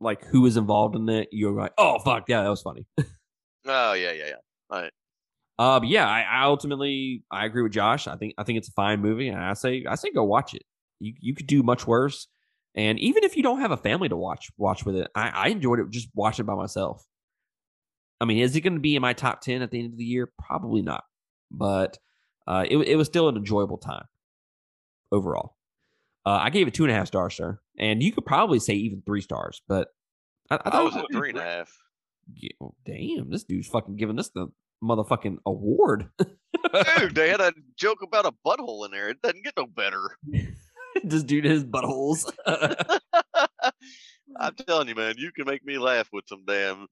like 0.01 0.25
who 0.25 0.43
was 0.43 0.57
involved 0.57 0.97
in 0.97 1.09
it, 1.09 1.29
you're 1.31 1.53
like, 1.53 1.73
oh 1.79 1.99
fuck, 2.01 2.25
yeah, 2.29 2.43
that 2.43 2.49
was 2.49 2.63
funny. 2.63 2.87
Oh 3.69 3.93
yeah, 3.95 4.13
yeah, 4.13 4.31
yeah. 4.73 4.89
Uh, 5.59 5.81
but 5.81 5.89
yeah, 5.89 6.07
I, 6.07 6.23
I 6.23 6.45
ultimately 6.45 7.25
I 7.31 7.47
agree 7.47 7.63
with 7.63 7.73
Josh. 7.73 8.07
I 8.07 8.17
think 8.17 8.35
I 8.37 8.45
think 8.45 8.59
it's 8.59 8.69
a 8.69 8.73
fine 8.73 9.01
movie, 9.01 9.29
and 9.29 9.43
I 9.43 9.55
say 9.55 9.85
I 9.89 9.95
say 9.95 10.11
go 10.11 10.25
watch 10.25 10.55
it. 10.55 10.63
You 11.01 11.15
you 11.19 11.35
could 11.35 11.47
do 11.47 11.63
much 11.63 11.87
worse, 11.87 12.29
and 12.75 12.99
even 12.99 13.25
if 13.25 13.37
you 13.37 13.43
don't 13.43 13.61
have 13.61 13.71
a 13.71 13.77
family 13.77 14.09
to 14.09 14.17
watch 14.17 14.51
watch 14.59 14.85
with 14.85 14.97
it, 14.97 15.11
I, 15.15 15.29
I 15.29 15.49
enjoyed 15.49 15.81
it 15.81 15.91
just 15.91 16.09
watching 16.15 16.45
it 16.45 16.47
by 16.47 16.55
myself. 16.55 17.07
I 18.21 18.27
mean, 18.27 18.39
is 18.39 18.55
it 18.55 18.61
going 18.63 18.75
to 18.75 18.81
be 18.81 18.97
in 18.97 19.03
my 19.03 19.15
top 19.15 19.41
ten 19.41 19.63
at 19.63 19.71
the 19.71 19.79
end 19.79 19.93
of 19.93 19.99
the 19.99 20.05
year? 20.05 20.31
Probably 20.39 20.83
not, 20.83 21.05
but 21.51 21.99
uh, 22.47 22.67
it 22.69 22.77
it 22.77 22.97
was 22.97 23.07
still 23.07 23.29
an 23.29 23.37
enjoyable 23.37 23.79
time 23.79 24.05
overall. 25.11 25.57
Uh, 26.27 26.41
I 26.43 26.51
gave 26.51 26.67
it 26.69 26.75
two 26.75 26.85
and 26.85 26.91
a 26.91 26.95
half 26.95 27.07
stars, 27.07 27.35
sir, 27.35 27.61
and 27.79 28.03
you 28.03 28.13
could 28.13 28.27
probably 28.27 28.59
say 28.59 28.75
even 28.75 29.03
three 29.07 29.23
stars, 29.23 29.63
but 29.69 29.89
I, 30.51 30.57
I, 30.57 30.79
I 30.79 30.83
was 30.83 30.97
at 30.97 31.07
three 31.13 31.31
and 31.31 31.39
a 31.39 31.43
half. 31.43 31.75
Yeah, 32.35 32.51
well, 32.61 32.75
damn, 32.85 33.31
this 33.31 33.45
dude's 33.45 33.69
fucking 33.69 33.97
giving 33.97 34.19
us 34.19 34.31
the 34.31 34.49
motherfucking 34.87 35.39
award. 35.47 36.09
Dude, 36.99 37.15
they 37.15 37.29
had 37.29 37.41
a 37.41 37.53
joke 37.77 38.03
about 38.03 38.27
a 38.27 38.33
butthole 38.47 38.85
in 38.87 38.91
there. 38.91 39.09
It 39.11 39.21
doesn't 39.23 39.45
get 39.45 39.55
no 39.57 39.67
better. 39.67 40.17
this 41.05 41.23
dude 41.23 41.45
his 41.45 41.65
buttholes. 41.65 42.31
I'm 44.39 44.55
telling 44.67 44.89
you, 44.89 44.95
man, 44.95 45.15
you 45.19 45.33
can 45.33 45.47
make 45.47 45.65
me 45.65 45.79
laugh 45.79 46.09
with 46.13 46.25
some 46.29 46.45
damn 46.47 46.87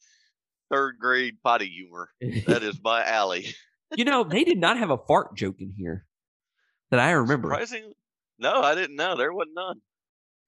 third 0.71 0.97
grade 0.99 1.37
potty 1.43 1.67
humor. 1.69 2.11
That 2.47 2.63
is 2.63 2.79
my 2.83 3.05
alley. 3.05 3.55
you 3.97 4.05
know, 4.05 4.25
they 4.25 4.45
did 4.45 4.59
not 4.59 4.79
have 4.79 4.91
a 4.91 4.99
fart 4.99 5.37
joke 5.37 5.57
in 5.61 5.73
here 5.77 6.07
that 6.91 7.01
I 7.01 7.13
remember. 7.13 7.49
Surprising? 7.49 7.93
No, 8.39 8.61
I 8.63 8.75
didn't 8.75 8.97
know. 8.97 9.17
There 9.17 9.33
wasn't 9.33 9.55
none. 9.57 9.81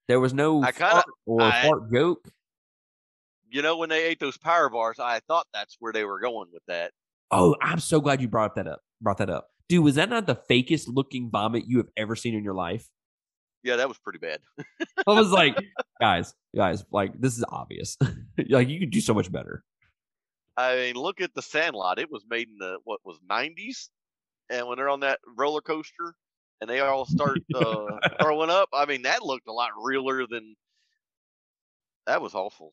There 0.08 0.20
was 0.20 0.32
no 0.34 0.62
I 0.62 0.72
kinda- 0.72 0.90
fart 0.92 1.04
or 1.26 1.42
I- 1.42 1.62
fart 1.66 1.92
joke. 1.92 2.28
You 3.48 3.62
know, 3.62 3.76
when 3.76 3.88
they 3.88 4.04
ate 4.04 4.18
those 4.18 4.36
power 4.36 4.68
bars, 4.68 4.98
I 4.98 5.20
thought 5.28 5.46
that's 5.54 5.76
where 5.78 5.92
they 5.92 6.04
were 6.04 6.20
going 6.20 6.48
with 6.52 6.64
that. 6.66 6.92
Oh, 7.30 7.56
I'm 7.60 7.80
so 7.80 8.00
glad 8.00 8.20
you 8.20 8.28
brought 8.28 8.54
that 8.56 8.66
up. 8.66 8.80
Brought 9.00 9.18
that 9.18 9.30
up, 9.30 9.48
dude. 9.68 9.84
Was 9.84 9.96
that 9.96 10.08
not 10.08 10.26
the 10.26 10.36
fakest 10.36 10.84
looking 10.88 11.30
vomit 11.30 11.64
you 11.66 11.78
have 11.78 11.88
ever 11.96 12.16
seen 12.16 12.34
in 12.34 12.44
your 12.44 12.54
life? 12.54 12.88
Yeah, 13.62 13.76
that 13.76 13.88
was 13.88 13.98
pretty 13.98 14.20
bad. 14.20 14.38
I 15.06 15.12
was 15.12 15.30
like, 15.30 15.56
guys, 16.00 16.34
guys, 16.54 16.84
like 16.92 17.20
this 17.20 17.36
is 17.36 17.44
obvious. 17.48 17.96
like 18.48 18.68
you 18.68 18.78
could 18.78 18.90
do 18.90 19.00
so 19.00 19.12
much 19.12 19.30
better. 19.30 19.64
I 20.56 20.76
mean, 20.76 20.94
look 20.94 21.20
at 21.20 21.34
the 21.34 21.42
Sandlot. 21.42 21.98
It 21.98 22.10
was 22.10 22.24
made 22.28 22.48
in 22.48 22.58
the 22.58 22.78
what 22.84 23.00
was 23.04 23.18
90s, 23.28 23.88
and 24.48 24.66
when 24.66 24.78
they're 24.78 24.88
on 24.88 25.00
that 25.00 25.18
roller 25.36 25.60
coaster 25.60 26.14
and 26.60 26.70
they 26.70 26.80
all 26.80 27.04
start 27.04 27.40
uh, 27.54 27.98
throwing 28.20 28.50
up, 28.50 28.68
I 28.72 28.86
mean, 28.86 29.02
that 29.02 29.22
looked 29.22 29.48
a 29.48 29.52
lot 29.52 29.70
realer 29.82 30.26
than. 30.30 30.54
That 32.06 32.22
was 32.22 32.36
awful. 32.36 32.72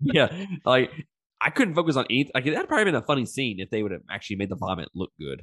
yeah, 0.00 0.30
like 0.66 0.90
I 1.44 1.50
couldn't 1.50 1.74
focus 1.74 1.96
on 1.96 2.06
anything. 2.08 2.32
Like 2.34 2.44
that'd 2.44 2.68
probably 2.68 2.84
been 2.84 2.94
a 2.94 3.02
funny 3.02 3.26
scene 3.26 3.58
if 3.58 3.70
they 3.70 3.82
would 3.82 3.92
have 3.92 4.02
actually 4.10 4.36
made 4.36 4.48
the 4.48 4.56
vomit 4.56 4.88
look 4.94 5.10
good. 5.18 5.42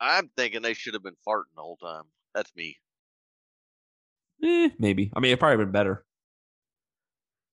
I'm 0.00 0.30
thinking 0.36 0.62
they 0.62 0.74
should 0.74 0.94
have 0.94 1.02
been 1.02 1.16
farting 1.26 1.52
the 1.54 1.62
whole 1.62 1.76
time. 1.76 2.04
That's 2.34 2.50
me. 2.56 2.76
Eh, 4.42 4.70
maybe. 4.78 5.12
I 5.14 5.20
mean, 5.20 5.32
it 5.32 5.38
probably 5.38 5.64
been 5.64 5.72
better. 5.72 6.04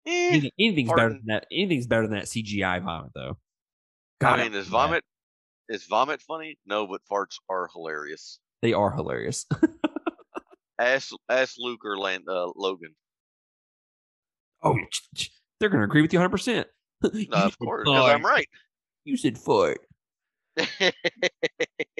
Eh, 0.07 0.29
Anything, 0.33 0.51
anything's 0.61 0.93
better 0.93 1.09
than 1.15 1.23
that. 1.27 1.47
Anything's 1.51 1.87
better 1.87 2.03
than 2.03 2.13
that 2.17 2.25
CGI 2.27 2.83
vomit, 2.85 3.13
though. 3.15 3.39
I 4.21 4.43
mean, 4.43 4.55
is 4.55 4.67
vomit 4.69 5.03
is 5.69 5.85
vomit 5.85 6.21
funny? 6.23 6.59
No, 6.67 6.87
but 6.87 7.01
farts 7.11 7.37
are 7.49 7.69
hilarious. 7.73 8.39
They 8.63 8.73
are 8.73 8.91
hilarious. 8.93 9.47
Ask 10.79 11.13
ask 11.29 11.55
Luke 11.59 11.85
or 11.85 11.97
Land, 11.97 12.25
uh, 12.29 12.51
Logan. 12.57 12.97
oh, 14.63 14.77
they're 15.61 15.69
gonna 15.69 15.85
agree 15.85 16.03
with 16.03 16.13
you 16.13 16.19
100. 16.19 16.31
percent 16.31 16.67
No, 17.29 17.37
of 17.37 17.59
course, 17.59 17.89
because 17.89 18.09
I'm 18.09 18.25
right. 18.25 18.49
You 19.05 19.17
said 19.17 19.39
fart. 19.39 19.81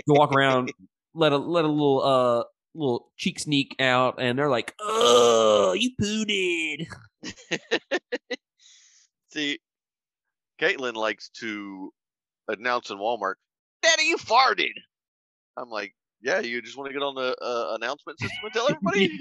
You 0.07 0.15
walk 0.15 0.33
around, 0.33 0.73
let 1.15 1.33
a 1.33 1.37
let 1.37 1.65
a 1.65 1.69
little 1.69 2.03
uh 2.03 2.45
little 2.75 3.13
cheek 3.17 3.39
sneak 3.39 3.77
out, 3.81 4.17
and 4.19 4.39
they're 4.39 4.49
like, 4.51 4.75
"Oh, 4.81 5.75
you 5.79 5.91
pooted." 5.99 6.87
See, 9.33 9.59
Caitlin 10.61 10.95
likes 10.95 11.31
to 11.41 11.93
announce 12.49 12.91
in 12.91 12.99
Walmart, 12.99 13.35
"Daddy, 13.83 14.05
you 14.05 14.17
farted." 14.17 14.73
I'm 15.57 15.71
like, 15.71 15.95
"Yeah, 16.21 16.41
you 16.41 16.63
just 16.63 16.77
want 16.77 16.89
to 16.89 16.95
get 16.95 17.03
on 17.03 17.15
the 17.15 17.37
uh, 17.41 17.77
announcement 17.81 18.21
system 18.21 18.45
and 18.45 18.53
tell 18.53 18.69
everybody." 18.69 19.19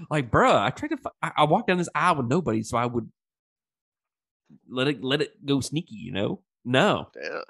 like, 0.10 0.30
bruh, 0.30 0.60
I 0.60 0.70
tried 0.70 0.88
to. 0.88 0.96
fi- 0.96 1.10
I, 1.22 1.32
I 1.38 1.44
walked 1.44 1.68
down 1.68 1.78
this 1.78 1.88
aisle 1.94 2.16
with 2.16 2.26
nobody, 2.26 2.62
so 2.62 2.76
I 2.76 2.86
would 2.86 3.10
let 4.68 4.88
it 4.88 5.02
let 5.02 5.20
it 5.20 5.44
go 5.44 5.60
sneaky. 5.60 5.96
You 5.96 6.12
know? 6.12 6.42
No, 6.64 7.08
yeah. 7.20 7.40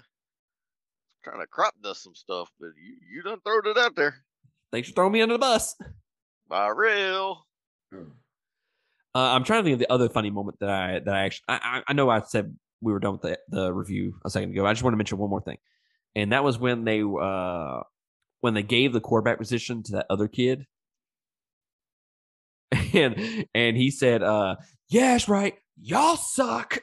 Trying 1.25 1.41
to 1.41 1.47
crop 1.47 1.75
dust 1.83 2.03
some 2.03 2.15
stuff, 2.15 2.51
but 2.59 2.71
you 2.77 2.97
you 3.13 3.23
done 3.23 3.41
throwed 3.45 3.67
it 3.67 3.79
out 3.79 3.97
there. 3.97 4.15
thanks 4.73 4.89
for 4.89 4.95
throwing 4.95 5.13
me 5.13 5.23
under 5.23 5.35
the 5.35 5.39
bus. 5.39 5.77
By 6.49 6.69
real. 6.69 7.47
Uh, 7.93 9.19
I'm 9.19 9.45
trying 9.45 9.63
to 9.63 9.65
think 9.65 9.75
of 9.75 9.79
the 9.81 9.93
other 9.93 10.09
funny 10.09 10.31
moment 10.31 10.59
that 10.61 10.71
I 10.71 11.01
that 11.01 11.15
I 11.15 11.25
actually 11.25 11.45
I, 11.49 11.83
I 11.87 11.93
know 11.93 12.09
I 12.09 12.21
said 12.23 12.57
we 12.81 12.93
were 12.93 13.01
done 13.01 13.13
with 13.13 13.23
the, 13.23 13.39
the 13.49 13.73
review 13.73 14.15
a 14.25 14.31
second 14.31 14.51
ago. 14.51 14.65
I 14.65 14.73
just 14.73 14.83
want 14.83 14.93
to 14.95 14.99
mention 14.99 15.19
one 15.19 15.31
more 15.31 15.41
thing, 15.41 15.59
and 16.15 16.33
that 16.33 16.45
was 16.45 16.59
when 16.59 16.85
they 16.85 17.03
uh 17.03 17.81
when 18.41 18.55
they 18.55 18.63
gave 18.63 18.93
the 18.93 19.01
quarterback 19.01 19.39
position 19.39 19.83
to 19.85 19.93
that 19.93 20.07
other 20.11 20.29
kid, 20.29 20.67
and 22.95 23.47
and 23.55 23.77
he 23.77 23.91
said, 23.91 24.23
uh, 24.23 24.57
"Yeah, 24.89 25.13
that's 25.13 25.29
right, 25.29 25.55
y'all 25.81 26.17
suck." 26.17 26.79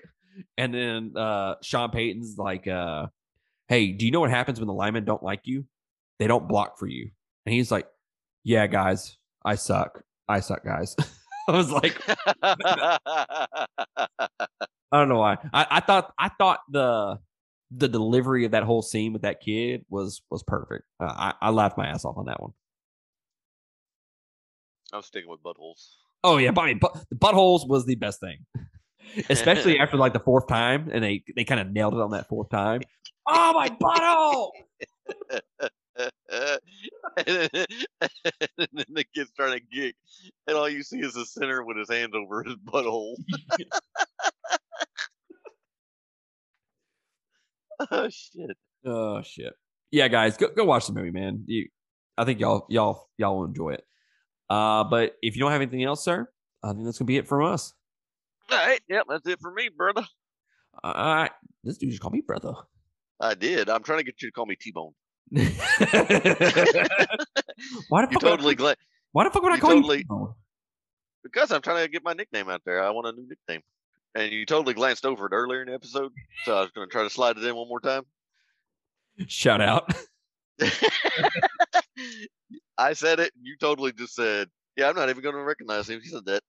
And 0.58 0.74
then 0.74 1.14
uh 1.16 1.56
Sean 1.64 1.90
Payton's 1.90 2.38
like, 2.38 2.68
uh, 2.68 3.08
"Hey, 3.68 3.92
do 3.92 4.06
you 4.06 4.12
know 4.12 4.20
what 4.20 4.30
happens 4.30 4.60
when 4.60 4.68
the 4.68 4.74
linemen 4.74 5.06
don't 5.06 5.24
like 5.24 5.42
you? 5.46 5.66
They 6.20 6.28
don't 6.28 6.48
block 6.48 6.78
for 6.78 6.88
you." 6.88 7.10
And 7.46 7.54
he's 7.54 7.72
like, 7.72 7.88
"Yeah, 8.44 8.68
guys, 8.68 9.18
I 9.44 9.56
suck. 9.56 10.04
I 10.28 10.42
suck, 10.42 10.64
guys." 10.64 10.96
I 11.48 11.54
was 11.54 11.72
like, 11.72 12.02
I 12.44 12.98
don't 14.92 15.10
know 15.10 15.20
why. 15.20 15.38
I, 15.54 15.68
I 15.70 15.80
thought 15.80 16.14
I 16.20 16.30
thought 16.30 16.60
the 16.70 17.20
the 17.72 17.88
delivery 17.88 18.46
of 18.46 18.52
that 18.52 18.64
whole 18.64 18.82
scene 18.82 19.14
with 19.14 19.22
that 19.22 19.40
kid 19.40 19.86
was 19.90 20.22
was 20.30 20.44
perfect. 20.44 20.84
Uh, 21.00 21.06
I 21.06 21.34
I 21.42 21.50
laughed 21.52 21.78
my 21.78 21.88
ass 21.88 22.04
off 22.04 22.18
on 22.18 22.26
that 22.26 22.42
one. 22.42 22.52
I'm 24.94 25.02
sticking 25.02 25.30
with 25.30 25.42
buttholes. 25.42 25.96
Oh 26.24 26.38
yeah, 26.38 26.52
but 26.52 26.62
I 26.62 26.68
mean, 26.68 26.80
but 26.80 26.98
the 27.10 27.16
buttholes 27.16 27.68
was 27.68 27.86
the 27.86 27.96
best 27.96 28.20
thing, 28.20 28.46
especially 29.30 29.80
after 29.82 29.98
like 29.98 30.14
the 30.14 30.20
fourth 30.20 30.48
time, 30.48 30.90
and 30.92 31.04
they 31.04 31.24
they 31.36 31.44
kind 31.44 31.60
of 31.60 31.72
nailed 31.72 31.94
it 31.94 32.00
on 32.00 32.12
that 32.12 32.28
fourth 32.28 32.50
time. 32.50 32.82
Oh 33.28 33.54
my 33.54 33.70
butthole! 33.70 34.52
and 36.38 36.60
then 38.58 38.86
the 38.90 39.06
kid's 39.14 39.32
trying 39.36 39.60
to 39.60 39.60
gig, 39.60 39.96
and 40.48 40.58
all 40.58 40.70
you 40.70 40.84
see 40.84 41.00
is 41.00 41.14
the 41.14 41.26
center 41.26 41.64
with 41.64 41.78
his 41.78 41.90
hands 41.90 42.14
over 42.14 42.44
his 42.44 42.56
butthole. 42.56 43.16
oh 47.92 48.10
shit! 48.10 48.58
Oh 48.86 49.22
shit! 49.22 49.54
Yeah, 49.92 50.08
guys, 50.08 50.38
go 50.38 50.48
go 50.56 50.66
watch 50.66 50.88
the 50.88 50.94
movie, 50.94 51.12
man. 51.12 51.44
You, 51.48 51.68
I 52.18 52.26
think 52.26 52.40
y'all 52.40 52.66
y'all 52.70 53.10
y'all 53.18 53.40
will 53.40 53.46
enjoy 53.46 53.72
it. 53.72 53.84
Uh, 54.50 54.84
but 54.86 55.16
if 55.22 55.36
you 55.36 55.42
don't 55.42 55.52
have 55.52 55.62
anything 55.62 55.84
else, 55.84 56.04
sir, 56.04 56.30
I 56.64 56.72
think 56.72 56.86
that's 56.86 56.98
gonna 57.00 57.08
be 57.08 57.18
it 57.18 57.28
from 57.28 57.46
us. 57.46 57.74
All 58.50 58.58
right, 58.58 58.80
yep, 58.88 59.06
that's 59.10 59.28
it 59.28 59.40
for 59.42 59.52
me, 59.52 59.70
brother. 59.76 60.04
All 60.84 60.94
right, 60.94 61.32
this 61.64 61.78
dude 61.78 61.90
just 61.90 62.02
called 62.02 62.14
me 62.14 62.22
brother. 62.22 62.54
I 63.20 63.34
did. 63.34 63.70
I'm 63.70 63.84
trying 63.84 64.00
to 64.00 64.04
get 64.06 64.22
you 64.22 64.30
to 64.30 64.32
call 64.32 64.46
me 64.46 64.56
T-Bone. 64.56 64.94
why 65.32 65.44
the 65.44 66.90
fuck? 67.90 67.90
would 67.90 68.18
I- 68.18 68.20
totally 68.20 68.56
gla- 68.56 68.76
why 69.12 69.24
the 69.26 69.30
fuck 69.32 69.44
would 69.44 69.52
I 69.54 69.58
call 69.60 69.72
totally- 69.72 69.98
you? 69.98 70.04
T-Bone? 70.04 70.34
because 71.24 71.52
I'm 71.52 71.62
trying 71.62 71.84
to 71.84 71.92
get 71.92 72.04
my 72.06 72.14
nickname 72.14 72.48
out 72.48 72.62
there. 72.66 72.82
I 72.82 72.90
want 72.92 73.08
a 73.08 73.12
new 73.12 73.28
nickname, 73.28 73.62
and 74.16 74.32
you 74.32 74.46
totally 74.46 74.74
glanced 74.74 75.06
over 75.06 75.26
it 75.26 75.34
earlier 75.34 75.62
in 75.62 75.68
the 75.68 75.74
episode, 75.74 76.14
so 76.46 76.56
I 76.56 76.62
was 76.62 76.72
going 76.72 76.88
to 76.88 76.92
try 76.92 77.04
to 77.04 77.10
slide 77.10 77.38
it 77.38 77.44
in 77.44 77.54
one 77.54 77.68
more 77.68 77.82
time. 77.82 78.04
Shout 79.28 79.60
out. 79.62 79.92
I 82.78 82.94
said 82.94 83.20
it. 83.20 83.32
You 83.42 83.58
totally 83.60 83.92
just 83.92 84.16
said, 84.16 84.48
Yeah, 84.78 84.90
I'm 84.90 84.96
not 84.96 85.10
even 85.10 85.24
going 85.24 85.34
to 85.34 85.42
recognize 85.42 85.90
him. 85.90 86.02
He 86.02 86.10
said 86.10 86.26
that. 86.26 86.44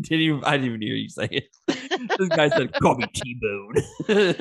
didn't 0.00 0.20
even, 0.20 0.44
I 0.44 0.52
didn't 0.52 0.68
even 0.68 0.82
hear 0.82 0.94
you 0.94 1.08
say 1.08 1.28
it. 1.28 1.48
this 2.18 2.28
guy 2.28 2.48
said, 2.48 2.72
"Call 2.80 2.94
me 2.94 3.06
T 3.12 3.36
Bone." 3.42 3.74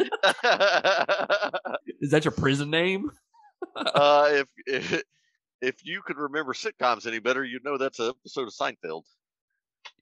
Is 1.99 2.11
that 2.11 2.25
your 2.25 2.31
prison 2.31 2.69
name? 2.69 3.09
uh, 3.75 4.27
if, 4.29 4.47
if 4.67 5.03
if 5.63 5.83
you 5.83 6.03
could 6.05 6.17
remember 6.17 6.53
sitcoms 6.53 7.07
any 7.07 7.17
better, 7.17 7.43
you'd 7.43 7.63
know 7.63 7.77
that's 7.77 7.99
an 7.99 8.09
episode 8.09 8.47
of 8.47 8.53
Seinfeld. 8.53 9.03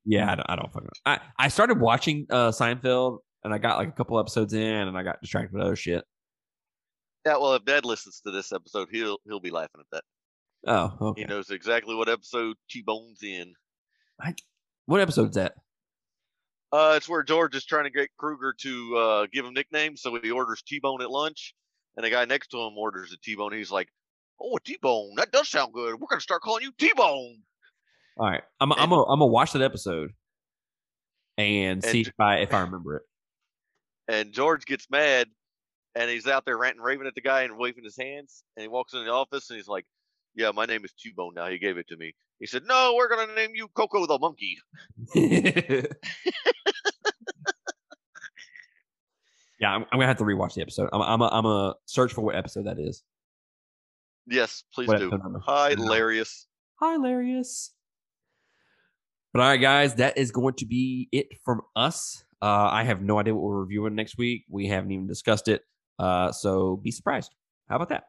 Yeah, 0.04 0.30
I 0.30 0.36
don't. 0.36 0.50
I 0.50 0.56
don't 0.58 0.74
fucking. 0.74 0.90
I 1.06 1.20
I 1.40 1.48
started 1.48 1.80
watching 1.80 2.28
uh 2.30 2.52
Seinfeld, 2.52 3.20
and 3.46 3.54
I 3.54 3.60
got 3.60 3.78
like 3.78 3.88
a 3.88 3.94
couple 3.94 4.20
episodes 4.20 4.54
in, 4.54 4.88
and 4.88 4.98
I 4.98 5.04
got 5.04 5.22
distracted 5.22 5.54
with 5.54 5.64
other 5.64 5.78
shit. 5.78 6.04
Yeah, 7.26 7.38
well, 7.38 7.54
if 7.54 7.64
Dad 7.64 7.86
listens 7.86 8.20
to 8.26 8.32
this 8.32 8.52
episode, 8.52 8.90
he'll 8.92 9.20
he'll 9.26 9.40
be 9.40 9.52
laughing 9.52 9.80
at 9.80 9.86
that. 9.94 10.04
Oh, 10.68 10.94
okay. 11.02 11.22
He 11.22 11.28
knows 11.28 11.50
exactly 11.50 11.96
what 11.96 12.10
episode 12.10 12.56
T 12.70 12.82
Bone's 12.82 13.24
in. 13.24 13.54
What 14.86 15.02
episode's 15.02 15.36
that? 15.36 15.56
Uh, 16.72 16.94
it's 16.96 17.10
where 17.10 17.24
George 17.24 17.56
is 17.56 17.66
trying 17.66 17.84
to 17.84 17.90
get 17.90 18.10
Kruger 18.18 18.54
to 18.60 18.96
uh, 18.96 19.28
give 19.32 19.46
him 19.46 19.54
nicknames, 19.54 20.02
so 20.02 20.18
he 20.22 20.32
orders 20.32 20.62
T 20.62 20.80
Bone 20.80 21.02
at 21.02 21.10
lunch, 21.10 21.54
and 21.98 22.06
the 22.06 22.10
guy 22.10 22.26
next 22.26 22.48
to 22.50 22.58
him 22.58 22.78
orders 22.78 23.12
a 23.14 23.18
T 23.18 23.36
Bone. 23.36 23.52
He's 23.52 23.72
like, 23.72 23.90
"Oh, 24.40 24.56
a 24.56 24.60
T 24.60 24.78
Bone, 24.82 25.14
that 25.18 25.32
does 25.32 25.50
sound 25.50 25.74
good. 25.74 26.00
We're 26.00 26.08
gonna 26.08 26.22
start 26.22 26.42
calling 26.42 26.64
you 26.64 26.72
T 26.78 26.92
Bone." 26.96 27.38
All 28.18 28.30
right, 28.30 28.44
I'm 28.60 28.72
I'm 28.74 28.90
gonna 28.90 29.04
I'm 29.04 29.20
gonna 29.20 29.28
watch 29.28 29.54
that 29.54 29.62
episode 29.62 30.12
and 31.38 31.84
see 31.84 32.02
if 32.02 32.14
I 32.20 32.38
if 32.38 32.54
I 32.54 32.62
remember 32.62 32.98
it. 32.98 33.04
And 34.08 34.32
George 34.32 34.66
gets 34.66 34.90
mad, 34.90 35.28
and 35.96 36.10
he's 36.10 36.28
out 36.28 36.46
there 36.46 36.58
ranting, 36.58 36.82
raving 36.82 37.08
at 37.08 37.16
the 37.16 37.22
guy 37.22 37.44
and 37.44 37.58
waving 37.58 37.84
his 37.84 37.98
hands. 37.98 38.44
And 38.56 38.62
he 38.62 38.68
walks 38.68 38.94
in 38.94 39.04
the 39.04 39.12
office, 39.12 39.50
and 39.50 39.58
he's 39.58 39.68
like, 39.68 39.86
"Yeah, 40.36 40.52
my 40.52 40.66
name 40.66 40.84
is 40.86 40.94
T 40.94 41.12
Bone 41.16 41.34
now. 41.36 41.48
He 41.48 41.58
gave 41.58 41.78
it 41.78 41.88
to 41.90 41.98
me." 41.98 42.14
He 42.40 42.48
said, 42.48 42.64
"No, 42.66 42.96
we're 42.96 43.10
gonna 43.10 43.34
name 43.36 43.52
you 43.54 43.68
Coco 43.70 44.06
the 44.06 44.20
Monkey." 44.20 44.58
yeah, 49.60 49.74
I'm, 49.74 49.84
I'm 49.92 50.00
gonna 50.00 50.08
have 50.08 50.18
to 50.18 50.24
rewatch 50.24 50.56
the 50.56 50.62
episode. 50.62 50.90
I'm 50.94 51.02
I'm 51.02 51.22
a, 51.22 51.28
I'm 51.28 51.46
a 51.46 51.76
search 51.86 52.14
for 52.14 52.22
what 52.22 52.36
episode 52.36 52.66
that 52.66 52.80
is. 52.80 53.04
Yes, 54.28 54.64
please 54.74 54.88
What 54.88 55.00
do. 55.00 55.10
Hilarious. 55.76 56.48
Hilarious. 56.80 57.72
But 59.34 59.42
all 59.42 59.48
right, 59.48 59.58
guys, 59.58 59.96
that 59.96 60.18
is 60.18 60.32
going 60.32 60.56
to 60.56 60.66
be 60.66 61.08
it 61.12 61.28
from 61.44 61.62
us. 61.76 62.24
Uh, 62.42 62.70
I 62.72 62.84
have 62.84 63.02
no 63.02 63.20
idea 63.20 63.34
what 63.34 63.44
we're 63.44 63.62
reviewing 63.62 63.96
next 63.96 64.18
week. 64.18 64.46
We 64.50 64.68
haven't 64.68 64.92
even 64.92 65.08
discussed 65.08 65.48
it. 65.48 65.62
Uh, 66.00 66.32
so 66.32 66.78
be 66.78 66.92
surprised. 66.92 67.34
How 67.70 67.76
about 67.78 67.90
that? 67.90 68.06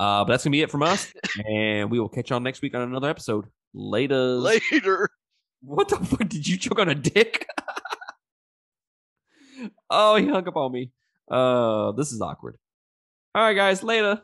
Uh, 0.00 0.24
but 0.24 0.32
that's 0.32 0.44
gonna 0.44 0.52
be 0.52 0.62
it 0.62 0.70
from 0.70 0.82
us, 0.82 1.12
and 1.48 1.90
we 1.90 2.00
will 2.00 2.08
catch 2.08 2.30
y'all 2.30 2.40
next 2.40 2.62
week 2.62 2.74
on 2.74 2.82
another 2.82 3.08
episode. 3.08 3.46
Later. 3.72 4.16
Later. 4.16 5.08
What 5.62 5.88
the 5.88 5.96
fuck? 5.96 6.28
Did 6.28 6.46
you 6.46 6.58
choke 6.58 6.78
on 6.78 6.88
a 6.88 6.94
dick? 6.94 7.46
oh, 9.90 10.16
he 10.16 10.26
hung 10.26 10.46
up 10.46 10.56
on 10.56 10.72
me. 10.72 10.90
Uh, 11.30 11.92
this 11.92 12.12
is 12.12 12.20
awkward. 12.20 12.56
All 13.34 13.42
right, 13.42 13.54
guys. 13.54 13.82
Later. 13.82 14.22